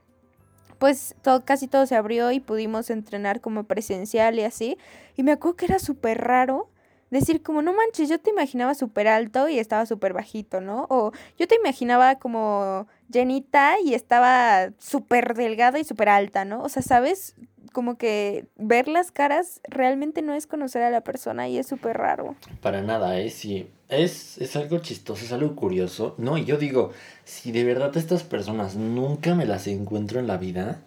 pues 0.78 1.16
todo, 1.20 1.44
casi 1.44 1.68
todo 1.68 1.84
se 1.84 1.96
abrió 1.96 2.32
y 2.32 2.40
pudimos 2.40 2.88
entrenar 2.88 3.42
como 3.42 3.64
presencial 3.64 4.38
y 4.38 4.44
así. 4.44 4.78
Y 5.14 5.22
me 5.22 5.32
acuerdo 5.32 5.56
que 5.56 5.66
era 5.66 5.78
súper 5.78 6.24
raro 6.24 6.70
decir 7.10 7.42
como, 7.42 7.60
no 7.60 7.74
manches, 7.74 8.08
yo 8.08 8.18
te 8.18 8.30
imaginaba 8.30 8.74
súper 8.74 9.06
alto 9.06 9.50
y 9.50 9.58
estaba 9.58 9.84
súper 9.84 10.14
bajito, 10.14 10.62
¿no? 10.62 10.86
O 10.88 11.12
yo 11.38 11.46
te 11.46 11.56
imaginaba 11.56 12.14
como 12.14 12.86
llenita 13.10 13.76
y 13.84 13.92
estaba 13.92 14.70
súper 14.78 15.34
delgada 15.34 15.78
y 15.78 15.84
súper 15.84 16.08
alta, 16.08 16.46
¿no? 16.46 16.62
O 16.62 16.70
sea, 16.70 16.82
¿sabes? 16.82 17.36
Como 17.76 17.98
que 17.98 18.46
ver 18.56 18.88
las 18.88 19.12
caras 19.12 19.60
realmente 19.68 20.22
no 20.22 20.32
es 20.32 20.46
conocer 20.46 20.80
a 20.80 20.88
la 20.88 21.02
persona 21.02 21.46
y 21.46 21.58
es 21.58 21.66
súper 21.66 21.98
raro. 21.98 22.34
Para 22.62 22.80
nada, 22.80 23.20
¿eh? 23.20 23.28
Sí. 23.28 23.68
Es, 23.90 24.38
es 24.38 24.56
algo 24.56 24.78
chistoso, 24.78 25.22
es 25.22 25.30
algo 25.30 25.54
curioso. 25.54 26.14
No, 26.16 26.38
y 26.38 26.46
yo 26.46 26.56
digo, 26.56 26.92
si 27.26 27.52
de 27.52 27.64
verdad 27.64 27.94
estas 27.94 28.22
personas 28.22 28.76
nunca 28.76 29.34
me 29.34 29.44
las 29.44 29.66
encuentro 29.66 30.18
en 30.20 30.26
la 30.26 30.38
vida, 30.38 30.80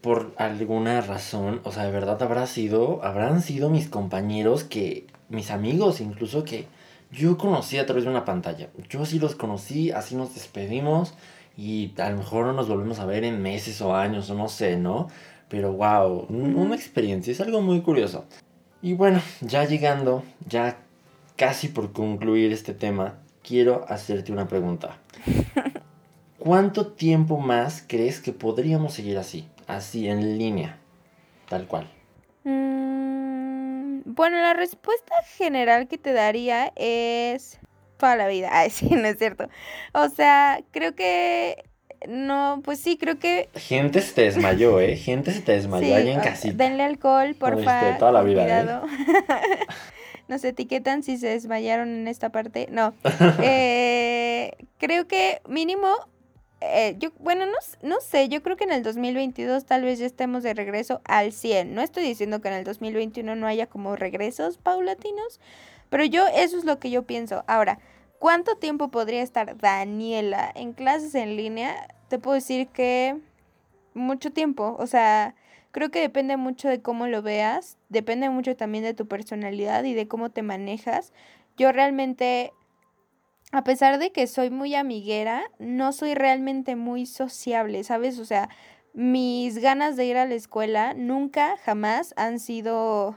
por 0.00 0.34
alguna 0.38 1.02
razón, 1.02 1.60
o 1.62 1.70
sea, 1.70 1.84
de 1.84 1.92
verdad 1.92 2.20
habrá 2.20 2.48
sido, 2.48 3.04
habrán 3.04 3.40
sido 3.40 3.70
mis 3.70 3.86
compañeros 3.86 4.64
que, 4.64 5.06
mis 5.28 5.52
amigos 5.52 6.00
incluso 6.00 6.42
que 6.42 6.66
yo 7.12 7.38
conocí 7.38 7.78
a 7.78 7.86
través 7.86 8.02
de 8.02 8.10
una 8.10 8.24
pantalla. 8.24 8.70
Yo 8.88 9.06
sí 9.06 9.20
los 9.20 9.36
conocí, 9.36 9.92
así 9.92 10.16
nos 10.16 10.34
despedimos 10.34 11.14
y 11.56 11.94
a 11.98 12.10
lo 12.10 12.16
mejor 12.16 12.46
no 12.46 12.54
nos 12.54 12.66
volvemos 12.66 12.98
a 12.98 13.06
ver 13.06 13.22
en 13.22 13.40
meses 13.40 13.80
o 13.82 13.94
años 13.94 14.28
o 14.30 14.34
no 14.34 14.48
sé, 14.48 14.76
¿no? 14.76 15.06
Pero 15.48 15.72
wow, 15.72 16.26
una 16.28 16.74
experiencia, 16.74 17.32
es 17.32 17.40
algo 17.40 17.60
muy 17.60 17.80
curioso. 17.80 18.24
Y 18.82 18.94
bueno, 18.94 19.20
ya 19.40 19.64
llegando, 19.64 20.22
ya 20.48 20.78
casi 21.36 21.68
por 21.68 21.92
concluir 21.92 22.52
este 22.52 22.74
tema, 22.74 23.18
quiero 23.42 23.84
hacerte 23.88 24.32
una 24.32 24.48
pregunta. 24.48 24.98
¿Cuánto 26.38 26.92
tiempo 26.92 27.38
más 27.38 27.84
crees 27.86 28.20
que 28.20 28.32
podríamos 28.32 28.94
seguir 28.94 29.18
así? 29.18 29.48
Así, 29.66 30.08
en 30.08 30.38
línea. 30.38 30.78
Tal 31.48 31.66
cual. 31.66 31.88
Mm, 32.44 34.02
bueno, 34.04 34.36
la 34.36 34.54
respuesta 34.54 35.14
general 35.36 35.88
que 35.88 35.98
te 35.98 36.12
daría 36.12 36.72
es 36.76 37.58
toda 37.96 38.16
la 38.16 38.28
vida. 38.28 38.50
Ay, 38.52 38.70
sí, 38.70 38.88
no 38.90 39.06
es 39.06 39.18
cierto. 39.18 39.48
O 39.92 40.08
sea, 40.08 40.60
creo 40.70 40.94
que 40.94 41.64
no, 42.08 42.60
pues 42.64 42.80
sí, 42.80 42.96
creo 42.96 43.18
que 43.18 43.48
Gente 43.54 44.00
se 44.00 44.12
te 44.14 44.22
desmayó, 44.22 44.80
¿eh? 44.80 44.96
Gente 44.96 45.32
se 45.32 45.40
te 45.40 45.52
desmayó 45.52 45.86
sí, 45.86 45.92
ahí 45.92 46.10
en 46.10 46.20
casita. 46.20 46.64
denle 46.64 46.82
alcohol, 46.82 47.34
porfa. 47.34 47.98
toda 47.98 48.12
la 48.12 48.22
vida, 48.22 48.42
¿eh? 48.42 48.62
cuidado. 48.62 48.86
Nos 50.28 50.44
etiquetan 50.44 51.02
si 51.02 51.18
se 51.18 51.28
desmayaron 51.28 51.88
en 51.88 52.08
esta 52.08 52.30
parte. 52.30 52.68
No. 52.70 52.94
Eh, 53.42 54.52
creo 54.78 55.06
que 55.06 55.40
mínimo 55.48 55.88
eh, 56.60 56.96
yo, 56.98 57.10
bueno, 57.18 57.44
no, 57.46 57.58
no 57.82 58.00
sé, 58.00 58.28
yo 58.28 58.42
creo 58.42 58.56
que 58.56 58.64
en 58.64 58.72
el 58.72 58.82
2022 58.82 59.66
tal 59.66 59.82
vez 59.82 59.98
ya 59.98 60.06
estemos 60.06 60.42
de 60.42 60.54
regreso 60.54 61.00
al 61.04 61.32
100. 61.32 61.74
No 61.74 61.82
estoy 61.82 62.04
diciendo 62.04 62.40
que 62.40 62.48
en 62.48 62.54
el 62.54 62.64
2021 62.64 63.36
no 63.36 63.46
haya 63.46 63.66
como 63.66 63.94
regresos 63.94 64.56
paulatinos, 64.56 65.40
pero 65.90 66.04
yo 66.04 66.26
eso 66.28 66.56
es 66.56 66.64
lo 66.64 66.78
que 66.78 66.90
yo 66.90 67.02
pienso. 67.02 67.44
Ahora, 67.46 67.78
¿cuánto 68.26 68.56
tiempo 68.56 68.88
podría 68.88 69.22
estar 69.22 69.56
Daniela 69.56 70.50
en 70.56 70.72
clases 70.72 71.14
en 71.14 71.36
línea? 71.36 71.86
Te 72.08 72.18
puedo 72.18 72.34
decir 72.34 72.66
que 72.66 73.20
mucho 73.94 74.32
tiempo, 74.32 74.74
o 74.80 74.88
sea, 74.88 75.36
creo 75.70 75.92
que 75.92 76.00
depende 76.00 76.36
mucho 76.36 76.68
de 76.68 76.82
cómo 76.82 77.06
lo 77.06 77.22
veas, 77.22 77.78
depende 77.88 78.28
mucho 78.28 78.56
también 78.56 78.82
de 78.82 78.94
tu 78.94 79.06
personalidad 79.06 79.84
y 79.84 79.94
de 79.94 80.08
cómo 80.08 80.30
te 80.30 80.42
manejas. 80.42 81.12
Yo 81.56 81.70
realmente 81.70 82.52
a 83.52 83.62
pesar 83.62 84.00
de 84.00 84.10
que 84.10 84.26
soy 84.26 84.50
muy 84.50 84.74
amiguera, 84.74 85.44
no 85.60 85.92
soy 85.92 86.14
realmente 86.14 86.74
muy 86.74 87.06
sociable, 87.06 87.84
¿sabes? 87.84 88.18
O 88.18 88.24
sea, 88.24 88.48
mis 88.92 89.58
ganas 89.58 89.94
de 89.94 90.04
ir 90.04 90.16
a 90.16 90.26
la 90.26 90.34
escuela 90.34 90.94
nunca, 90.94 91.56
jamás 91.58 92.12
han 92.16 92.40
sido 92.40 93.14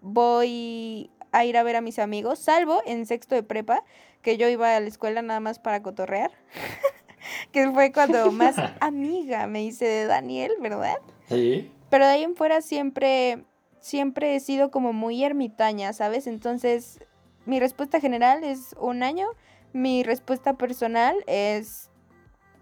voy 0.00 1.10
a 1.36 1.44
ir 1.44 1.58
a 1.58 1.62
ver 1.62 1.76
a 1.76 1.82
mis 1.82 1.98
amigos, 1.98 2.38
salvo 2.38 2.80
en 2.86 3.04
sexto 3.04 3.34
de 3.34 3.42
prepa, 3.42 3.84
que 4.22 4.38
yo 4.38 4.48
iba 4.48 4.74
a 4.74 4.80
la 4.80 4.86
escuela 4.86 5.20
nada 5.20 5.38
más 5.38 5.58
para 5.58 5.82
cotorrear, 5.82 6.30
que 7.52 7.70
fue 7.70 7.92
cuando 7.92 8.32
más 8.32 8.56
amiga 8.80 9.46
me 9.46 9.62
hice 9.62 9.84
de 9.84 10.06
Daniel, 10.06 10.52
¿verdad? 10.60 10.96
Sí. 11.28 11.70
Pero 11.90 12.06
de 12.06 12.12
ahí 12.12 12.22
en 12.22 12.36
fuera 12.36 12.62
siempre, 12.62 13.44
siempre 13.80 14.34
he 14.34 14.40
sido 14.40 14.70
como 14.70 14.94
muy 14.94 15.22
ermitaña, 15.24 15.92
¿sabes? 15.92 16.26
Entonces, 16.26 17.00
mi 17.44 17.60
respuesta 17.60 18.00
general 18.00 18.42
es 18.42 18.74
un 18.80 19.02
año. 19.02 19.28
Mi 19.74 20.04
respuesta 20.04 20.54
personal 20.54 21.16
es 21.26 21.90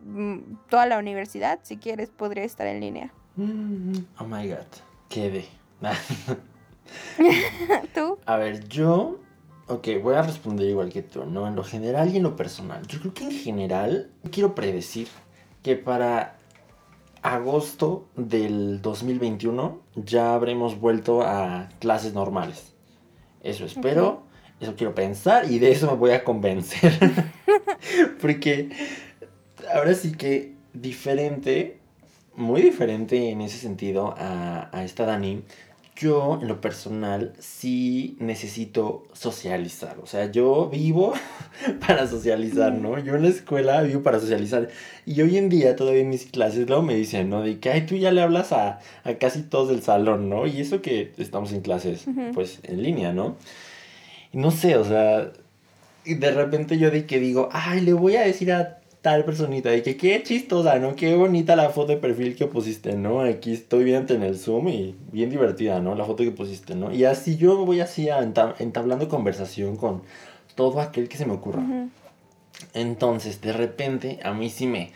mm, 0.03 0.39
toda 0.69 0.87
la 0.87 0.99
universidad. 0.99 1.61
Si 1.63 1.77
quieres, 1.77 2.11
podría 2.11 2.43
estar 2.43 2.67
en 2.67 2.81
línea. 2.81 3.13
Mm, 3.37 3.99
Oh 4.19 4.25
my 4.25 4.49
god. 4.49 4.67
Quedé. 5.09 5.47
¿Tú? 7.95 8.19
A 8.27 8.37
ver, 8.37 8.69
yo. 8.69 9.21
Ok, 9.67 9.89
voy 10.03 10.15
a 10.15 10.23
responder 10.23 10.69
igual 10.69 10.93
que 10.93 11.03
tú, 11.03 11.25
¿no? 11.25 11.49
En 11.49 11.57
lo 11.57 11.65
general 11.65 12.13
y 12.13 12.19
en 12.19 12.23
lo 12.23 12.37
personal. 12.37 12.87
Yo 12.87 13.01
creo 13.01 13.15
que 13.15 13.25
en 13.25 13.31
general 13.31 14.11
quiero 14.31 14.55
predecir 14.55 15.09
que 15.63 15.75
para 15.77 16.37
agosto 17.23 18.07
del 18.17 18.83
2021 18.83 19.81
ya 19.97 20.35
habremos 20.35 20.79
vuelto 20.79 21.23
a 21.23 21.71
clases 21.79 22.13
normales. 22.13 22.75
Eso 23.43 23.65
espero, 23.65 24.25
eso 24.61 24.75
quiero 24.77 24.95
pensar 24.95 25.51
y 25.51 25.59
de 25.59 25.73
eso 25.73 25.87
me 25.87 25.97
voy 25.97 26.11
a 26.11 26.23
convencer. 26.23 26.93
Porque 28.21 28.69
ahora 29.75 29.95
sí 29.95 30.13
que 30.13 30.55
diferente, 30.75 31.79
muy 32.37 32.61
diferente 32.61 33.31
en 33.31 33.41
ese 33.41 33.57
sentido 33.57 34.15
a, 34.19 34.69
a 34.77 34.85
esta 34.85 35.07
Dani. 35.07 35.43
Yo, 35.97 36.41
en 36.43 36.49
lo 36.49 36.61
personal, 36.61 37.35
sí 37.39 38.17
necesito 38.19 39.07
socializar. 39.13 39.99
O 40.03 40.07
sea, 40.07 40.31
yo 40.31 40.69
vivo 40.69 41.13
para 41.87 42.09
socializar, 42.09 42.73
¿no? 42.73 42.99
Yo 42.99 43.15
en 43.15 43.23
la 43.23 43.29
escuela 43.29 43.83
vivo 43.83 44.03
para 44.03 44.19
socializar. 44.19 44.69
Y 45.07 45.21
hoy 45.23 45.37
en 45.37 45.49
día, 45.49 45.77
todavía 45.77 46.01
en 46.01 46.09
mis 46.09 46.27
clases, 46.27 46.67
luego 46.67 46.83
me 46.83 46.97
dicen, 46.97 47.31
¿no? 47.31 47.43
De 47.43 47.61
que, 47.61 47.71
ay, 47.71 47.87
tú 47.87 47.95
ya 47.95 48.11
le 48.11 48.23
hablas 48.23 48.53
a, 48.53 48.81
a 49.05 49.15
casi 49.15 49.43
todos 49.43 49.69
del 49.69 49.83
salón, 49.83 50.29
¿no? 50.29 50.47
Y 50.49 50.61
eso 50.61 50.83
que 50.83 51.13
estamos 51.17 51.53
en 51.53 51.61
clases, 51.61 52.07
pues, 52.35 52.59
en 52.65 52.83
línea, 52.83 53.13
¿no? 53.13 53.37
Y 54.33 54.39
no 54.39 54.51
sé, 54.51 54.77
o 54.77 54.85
sea, 54.85 55.31
y 56.05 56.15
de 56.15 56.31
repente 56.33 56.77
yo 56.77 56.91
de 56.91 57.07
que 57.07 57.21
digo, 57.21 57.49
ay, 57.53 57.81
le 57.81 57.93
voy 57.93 58.17
a 58.17 58.23
decir 58.23 58.53
a 58.53 58.81
tal 59.05 59.27
personita. 59.27 59.77
Y 59.77 59.83
que 59.83 59.99
qué 59.99 60.23
chistosa, 60.23 60.79
¿no? 60.79 60.97
Qué 60.97 61.15
bonita 61.15 61.57
la 61.57 61.69
foto 61.69 61.89
de 61.89 61.99
perfil 61.99 62.35
que 62.35 62.47
pusiste, 62.47 62.97
¿no? 62.97 63.21
Aquí 63.21 63.53
estoy 63.53 63.85
viendo 63.85 64.15
en 64.15 64.23
el 64.23 64.39
Zoom 64.39 64.69
y 64.69 64.97
bien 65.13 65.29
divertida, 65.29 65.79
¿no? 65.79 65.95
La 65.95 66.07
foto 66.07 66.25
que 66.25 66.31
pusiste, 66.31 66.75
¿no? 66.75 66.91
Y 66.91 67.05
así 67.05 67.37
yo 67.37 67.67
voy 67.67 67.81
así 67.81 68.09
entablando 68.59 69.07
conversación 69.11 69.77
con 69.77 70.05
todo 70.55 70.81
aquel 70.81 71.11
que 71.11 71.19
se 71.19 71.27
me 71.27 71.35
ocurra. 71.35 71.63
Entonces, 72.73 73.43
de 73.43 73.53
repente, 73.53 74.21
a 74.25 74.33
mí 74.33 74.49
sí 74.49 74.67
me 74.67 74.93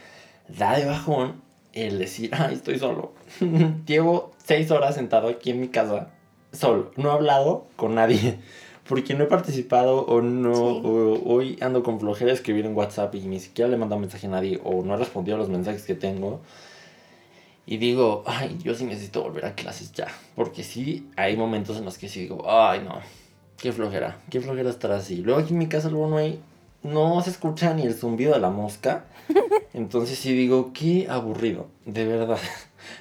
da 0.49 0.79
de 0.79 0.87
bajón 0.87 1.43
el 1.75 1.99
decir, 1.99 2.31
ay, 2.33 2.55
estoy 2.55 2.79
solo. 2.79 3.13
Llevo 3.87 4.33
seis 4.43 4.71
horas 4.71 4.95
sentado 4.95 5.29
aquí 5.29 5.51
en 5.51 5.61
mi 5.61 5.69
casa, 5.69 6.09
solo. 6.53 6.93
No 6.97 7.11
he 7.11 7.13
hablado 7.13 7.67
con 7.77 7.95
nadie. 7.95 8.39
Porque 8.89 9.15
no 9.15 9.25
he 9.25 9.27
participado 9.27 10.07
o 10.07 10.23
no, 10.23 10.53
hoy 10.53 11.59
ando 11.61 11.83
con 11.83 12.01
flojera 12.01 12.29
de 12.29 12.37
escribir 12.37 12.65
en 12.65 12.75
WhatsApp 12.75 13.15
y 13.15 13.21
ni 13.21 13.39
siquiera 13.39 13.69
le 13.69 13.77
he 13.77 13.79
mandado 13.79 14.01
mensaje 14.01 14.27
a 14.27 14.31
nadie 14.31 14.61
o 14.65 14.83
no 14.83 14.95
he 14.95 14.97
respondido 14.97 15.37
a 15.37 15.39
los 15.39 15.51
mensajes 15.51 15.83
que 15.83 15.95
tengo. 15.95 16.41
Y 17.67 17.77
digo, 17.77 18.25
ay, 18.27 18.57
yo 18.63 18.75
sí 18.75 18.85
necesito 18.85 19.23
volver 19.23 19.45
a 19.45 19.55
clases 19.55 19.93
ya. 19.93 20.09
Porque 20.35 20.65
sí, 20.65 21.07
hay 21.17 21.37
momentos 21.37 21.77
en 21.77 21.85
los 21.85 21.99
que 21.99 22.09
sí 22.09 22.21
digo, 22.23 22.51
ay, 22.51 22.81
no, 22.83 23.01
qué 23.59 23.73
flojera, 23.73 24.23
qué 24.31 24.41
flojera 24.41 24.71
estar 24.71 24.91
así. 24.93 25.17
Luego 25.17 25.41
aquí 25.41 25.53
en 25.53 25.59
mi 25.59 25.69
casa 25.69 25.91
luego 25.91 26.09
no 26.09 26.17
hay 26.17 26.41
no 26.83 27.21
se 27.23 27.31
escucha 27.31 27.75
ni 27.75 27.83
el 27.83 27.95
zumbido 27.95 28.35
de 28.35 28.41
la 28.41 28.51
mosca. 28.51 29.05
Entonces 29.75 30.19
sí 30.19 30.33
digo, 30.33 30.73
qué 30.73 31.07
aburrido, 31.09 31.69
de 31.85 32.05
verdad. 32.07 32.39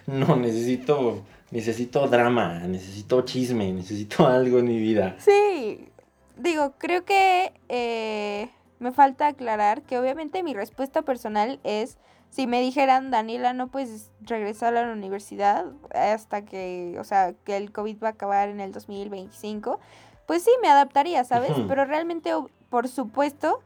No, 0.06 0.36
necesito, 0.36 1.24
necesito 1.52 2.08
drama, 2.08 2.60
necesito 2.68 3.22
chisme, 3.22 3.72
necesito 3.72 4.28
algo 4.28 4.60
en 4.60 4.68
mi 4.68 4.78
vida. 4.78 5.16
Sí, 5.20 5.90
digo, 6.38 6.74
creo 6.78 7.06
que 7.06 7.54
eh, 7.70 8.50
me 8.80 8.92
falta 8.92 9.28
aclarar 9.28 9.82
que 9.84 9.98
obviamente 9.98 10.44
mi 10.44 10.54
respuesta 10.54 11.02
personal 11.02 11.60
es, 11.64 11.98
si 12.30 12.48
me 12.48 12.62
dijeran, 12.62 13.12
Daniela, 13.12 13.54
no 13.54 13.68
puedes 13.70 14.12
regresar 14.22 14.76
a 14.76 14.86
la 14.86 14.92
universidad 14.92 15.66
hasta 15.94 16.44
que, 16.44 16.98
o 17.00 17.04
sea, 17.04 17.34
que 17.44 17.58
el 17.58 17.72
COVID 17.72 18.04
va 18.04 18.10
a 18.10 18.12
acabar 18.12 18.50
en 18.50 18.60
el 18.60 18.72
2025, 18.72 19.80
pues 20.26 20.44
sí, 20.44 20.52
me 20.62 20.68
adaptaría, 20.68 21.24
¿sabes? 21.24 21.54
Pero 21.70 21.86
realmente, 21.86 22.32
por 22.70 22.90
supuesto, 22.90 23.62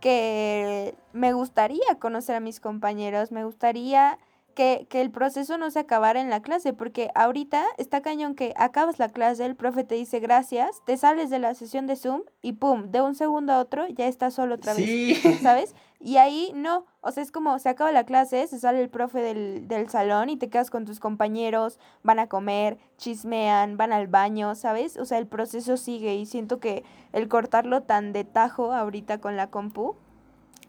que 0.00 0.94
me 1.12 1.32
gustaría 1.32 1.94
conocer 2.00 2.34
a 2.34 2.40
mis 2.40 2.58
compañeros, 2.58 3.30
me 3.30 3.44
gustaría 3.44 4.18
que, 4.54 4.86
que, 4.88 5.00
el 5.00 5.10
proceso 5.10 5.58
no 5.58 5.70
se 5.70 5.78
acabara 5.78 6.20
en 6.20 6.30
la 6.30 6.42
clase, 6.42 6.72
porque 6.72 7.10
ahorita 7.14 7.64
está 7.78 8.00
cañón 8.00 8.34
que 8.34 8.52
acabas 8.56 8.98
la 8.98 9.08
clase, 9.08 9.44
el 9.44 9.56
profe 9.56 9.84
te 9.84 9.94
dice 9.94 10.20
gracias, 10.20 10.82
te 10.84 10.96
sales 10.96 11.30
de 11.30 11.38
la 11.38 11.54
sesión 11.54 11.86
de 11.86 11.96
Zoom 11.96 12.22
y 12.42 12.52
pum, 12.52 12.90
de 12.90 13.00
un 13.00 13.14
segundo 13.14 13.52
a 13.52 13.58
otro 13.58 13.86
ya 13.88 14.06
estás 14.06 14.34
solo 14.34 14.56
otra 14.56 14.74
vez, 14.74 15.20
¿sabes? 15.42 15.74
Y 16.02 16.16
ahí 16.16 16.52
no, 16.54 16.86
o 17.02 17.12
sea, 17.12 17.22
es 17.22 17.30
como 17.30 17.58
se 17.58 17.68
acaba 17.68 17.92
la 17.92 18.04
clase, 18.04 18.46
se 18.46 18.58
sale 18.58 18.80
el 18.80 18.88
profe 18.88 19.20
del, 19.20 19.68
del 19.68 19.90
salón 19.90 20.30
y 20.30 20.36
te 20.36 20.48
quedas 20.48 20.70
con 20.70 20.86
tus 20.86 20.98
compañeros, 20.98 21.78
van 22.02 22.18
a 22.18 22.26
comer, 22.26 22.78
chismean, 22.96 23.76
van 23.76 23.92
al 23.92 24.06
baño, 24.06 24.54
¿sabes? 24.54 24.96
O 24.96 25.04
sea, 25.04 25.18
el 25.18 25.26
proceso 25.26 25.76
sigue 25.76 26.14
y 26.14 26.24
siento 26.24 26.58
que 26.58 26.84
el 27.12 27.28
cortarlo 27.28 27.82
tan 27.82 28.12
de 28.12 28.24
tajo 28.24 28.72
ahorita 28.72 29.20
con 29.20 29.36
la 29.36 29.50
compu, 29.50 29.96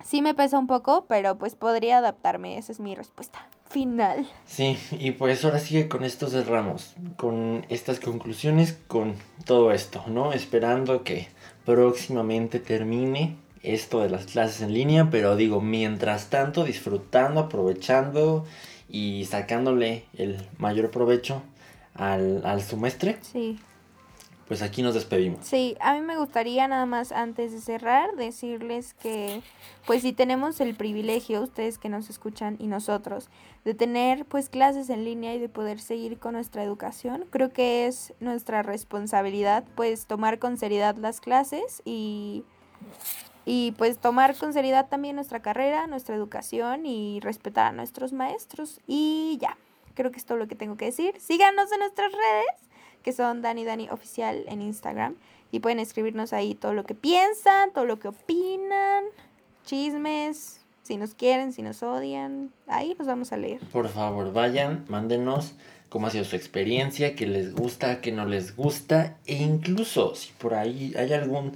sí 0.03 0.21
me 0.21 0.33
pesa 0.33 0.59
un 0.59 0.67
poco, 0.67 1.05
pero 1.07 1.37
pues 1.37 1.55
podría 1.55 1.99
adaptarme, 1.99 2.57
esa 2.57 2.73
es 2.73 2.81
mi 2.81 2.95
respuesta 2.95 3.39
final. 3.71 4.27
Sí, 4.45 4.77
y 4.91 5.11
pues 5.11 5.43
ahora 5.43 5.59
sigue 5.59 5.87
con 5.87 6.03
estos 6.03 6.31
cerramos, 6.31 6.95
con 7.17 7.65
estas 7.69 7.99
conclusiones, 7.99 8.77
con 8.87 9.15
todo 9.45 9.71
esto, 9.71 10.03
¿no? 10.07 10.33
Esperando 10.33 11.03
que 11.03 11.27
próximamente 11.65 12.59
termine 12.59 13.35
esto 13.63 14.01
de 14.01 14.09
las 14.09 14.25
clases 14.25 14.61
en 14.61 14.73
línea, 14.73 15.09
pero 15.09 15.35
digo, 15.35 15.61
mientras 15.61 16.29
tanto, 16.29 16.63
disfrutando, 16.63 17.41
aprovechando 17.41 18.45
y 18.89 19.25
sacándole 19.25 20.05
el 20.17 20.37
mayor 20.57 20.91
provecho 20.91 21.43
al, 21.93 22.45
al 22.45 22.61
semestre. 22.61 23.17
Sí. 23.21 23.59
Pues 24.51 24.63
aquí 24.63 24.81
nos 24.81 24.95
despedimos. 24.95 25.45
Sí, 25.45 25.77
a 25.79 25.93
mí 25.93 26.01
me 26.01 26.17
gustaría 26.17 26.67
nada 26.67 26.85
más 26.85 27.13
antes 27.13 27.53
de 27.53 27.61
cerrar 27.61 28.17
decirles 28.17 28.93
que 28.95 29.41
pues 29.87 30.01
si 30.01 30.11
tenemos 30.11 30.59
el 30.59 30.75
privilegio, 30.75 31.41
ustedes 31.41 31.77
que 31.77 31.87
nos 31.87 32.09
escuchan 32.09 32.57
y 32.59 32.67
nosotros, 32.67 33.29
de 33.63 33.75
tener 33.75 34.25
pues 34.25 34.49
clases 34.49 34.89
en 34.89 35.05
línea 35.05 35.33
y 35.33 35.39
de 35.39 35.47
poder 35.47 35.79
seguir 35.79 36.17
con 36.19 36.33
nuestra 36.33 36.65
educación, 36.65 37.23
creo 37.29 37.53
que 37.53 37.87
es 37.87 38.13
nuestra 38.19 38.61
responsabilidad 38.61 39.63
pues 39.75 40.05
tomar 40.05 40.37
con 40.37 40.57
seriedad 40.57 40.97
las 40.97 41.21
clases 41.21 41.81
y 41.85 42.43
y 43.45 43.71
pues 43.77 43.99
tomar 43.99 44.35
con 44.35 44.51
seriedad 44.51 44.89
también 44.89 45.15
nuestra 45.15 45.41
carrera, 45.41 45.87
nuestra 45.87 46.13
educación 46.13 46.85
y 46.85 47.21
respetar 47.21 47.67
a 47.67 47.71
nuestros 47.71 48.11
maestros. 48.11 48.81
Y 48.85 49.37
ya, 49.39 49.55
creo 49.93 50.11
que 50.11 50.17
es 50.17 50.25
todo 50.25 50.37
lo 50.37 50.49
que 50.49 50.55
tengo 50.55 50.75
que 50.75 50.85
decir. 50.85 51.17
Síganos 51.21 51.71
en 51.71 51.79
nuestras 51.79 52.11
redes, 52.11 52.70
que 53.03 53.13
son 53.13 53.41
Dani 53.41 53.65
Dani 53.65 53.89
Oficial 53.89 54.43
en 54.47 54.61
Instagram. 54.61 55.15
Y 55.51 55.59
pueden 55.59 55.79
escribirnos 55.79 56.33
ahí 56.33 56.55
todo 56.55 56.73
lo 56.73 56.85
que 56.85 56.95
piensan, 56.95 57.73
todo 57.73 57.85
lo 57.85 57.99
que 57.99 58.07
opinan, 58.07 59.03
chismes, 59.65 60.61
si 60.83 60.97
nos 60.97 61.13
quieren, 61.13 61.53
si 61.53 61.61
nos 61.61 61.83
odian. 61.83 62.51
Ahí 62.67 62.95
los 62.97 63.07
vamos 63.07 63.33
a 63.33 63.37
leer. 63.37 63.59
Por 63.71 63.89
favor, 63.89 64.31
vayan, 64.31 64.85
mándenos 64.87 65.55
cómo 65.91 66.07
ha 66.07 66.09
sido 66.09 66.23
su 66.23 66.37
experiencia, 66.37 67.15
qué 67.17 67.27
les 67.27 67.53
gusta, 67.53 67.99
qué 67.99 68.13
no 68.13 68.25
les 68.25 68.55
gusta. 68.55 69.17
E 69.25 69.35
incluso 69.35 70.15
si 70.15 70.31
por 70.31 70.53
ahí 70.53 70.93
hay 70.97 71.11
algún 71.11 71.51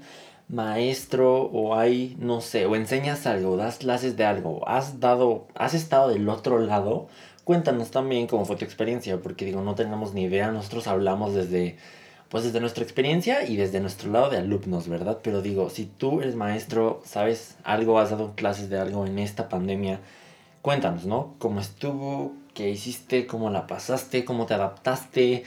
maestro 0.48 1.44
o 1.44 1.76
hay, 1.76 2.16
no 2.20 2.42
sé, 2.42 2.66
o 2.66 2.76
enseñas 2.76 3.26
algo, 3.26 3.58
das 3.58 3.78
clases 3.78 4.16
de 4.18 4.26
algo, 4.26 4.68
has 4.68 5.00
dado, 5.00 5.48
has 5.56 5.74
estado 5.74 6.10
del 6.10 6.30
otro 6.30 6.60
lado, 6.60 7.08
cuéntanos 7.44 7.92
también 7.92 8.28
cómo 8.28 8.46
fue 8.46 8.56
tu 8.56 8.66
experiencia, 8.66 9.18
porque 9.22 9.46
digo, 9.46 9.62
no 9.62 9.76
tenemos 9.76 10.14
ni 10.14 10.24
idea, 10.24 10.52
nosotros 10.52 10.88
hablamos 10.88 11.34
desde, 11.34 11.78
pues 12.30 12.44
desde 12.44 12.60
nuestra 12.60 12.84
experiencia 12.84 13.48
y 13.48 13.56
desde 13.56 13.80
nuestro 13.80 14.12
lado 14.12 14.30
de 14.30 14.38
alumnos, 14.38 14.88
¿verdad? 14.88 15.20
Pero 15.24 15.42
digo, 15.42 15.70
si 15.70 15.86
tú 15.86 16.22
eres 16.22 16.36
maestro, 16.36 17.02
sabes 17.06 17.56
algo, 17.64 18.00
has 18.00 18.12
dado 18.12 18.34
clases 18.36 18.70
de 18.70 18.80
algo 18.80 19.06
en 19.06 19.20
esta 19.20 19.50
pandemia, 19.50 20.00
cuéntanos, 20.62 21.06
¿no? 21.06 21.34
¿Cómo 21.40 21.60
estuvo? 21.60 22.34
¿Qué 22.54 22.70
hiciste? 22.70 23.28
¿Cómo 23.28 23.50
la 23.50 23.68
pasaste? 23.68 24.26
¿Cómo 24.26 24.46
te 24.46 24.54
adaptaste? 24.54 25.44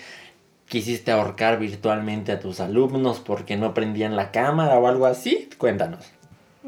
Quisiste 0.68 1.10
ahorcar 1.10 1.58
virtualmente 1.58 2.32
a 2.32 2.40
tus 2.40 2.60
alumnos 2.60 3.20
porque 3.20 3.56
no 3.56 3.74
prendían 3.74 4.16
la 4.16 4.30
cámara 4.30 4.78
o 4.78 4.86
algo 4.86 5.06
así? 5.06 5.48
Cuéntanos. 5.58 6.12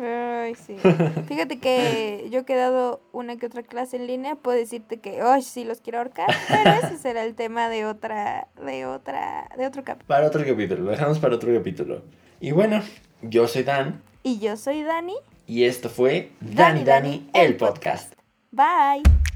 Ay, 0.01 0.55
sí. 0.55 0.77
Fíjate 1.29 1.59
que 1.59 2.27
yo 2.31 2.41
he 2.41 2.45
quedado 2.45 3.03
una 3.13 3.37
que 3.37 3.47
otra 3.47 3.63
clase 3.63 3.97
en 3.97 4.07
línea, 4.07 4.37
puedo 4.37 4.57
decirte 4.57 4.99
que, 4.99 5.21
ay, 5.21 5.43
sí 5.43 5.65
los 5.65 5.81
quiero 5.81 5.99
ahorcar, 5.99 6.29
pero 6.49 6.71
ese 6.83 6.97
será 6.99 7.25
el 7.25 7.35
tema 7.35 7.69
de 7.69 7.85
otra, 7.85 8.49
de 8.65 8.87
otra, 8.87 9.49
de 9.57 9.67
otro 9.67 9.85
capítulo. 9.85 10.09
Para 10.09 10.27
otro 10.27 10.45
capítulo, 10.45 10.83
lo 10.83 10.91
dejamos 10.91 11.19
para 11.19 11.35
otro 11.35 11.53
capítulo. 11.55 12.03
Y 12.41 12.53
bueno, 12.53 12.83
yo 13.23 13.47
soy 13.47 13.65
Dan. 13.65 14.03
Y 14.23 14.39
yo 14.39 14.57
soy 14.57 14.83
Dani. 14.83 15.17
Y 15.47 15.65
esto 15.65 15.91
fue 15.91 16.31
Dani 16.41 16.85
Dani, 16.85 17.29
el 17.35 17.57
podcast. 17.57 18.15
Bye. 18.53 19.30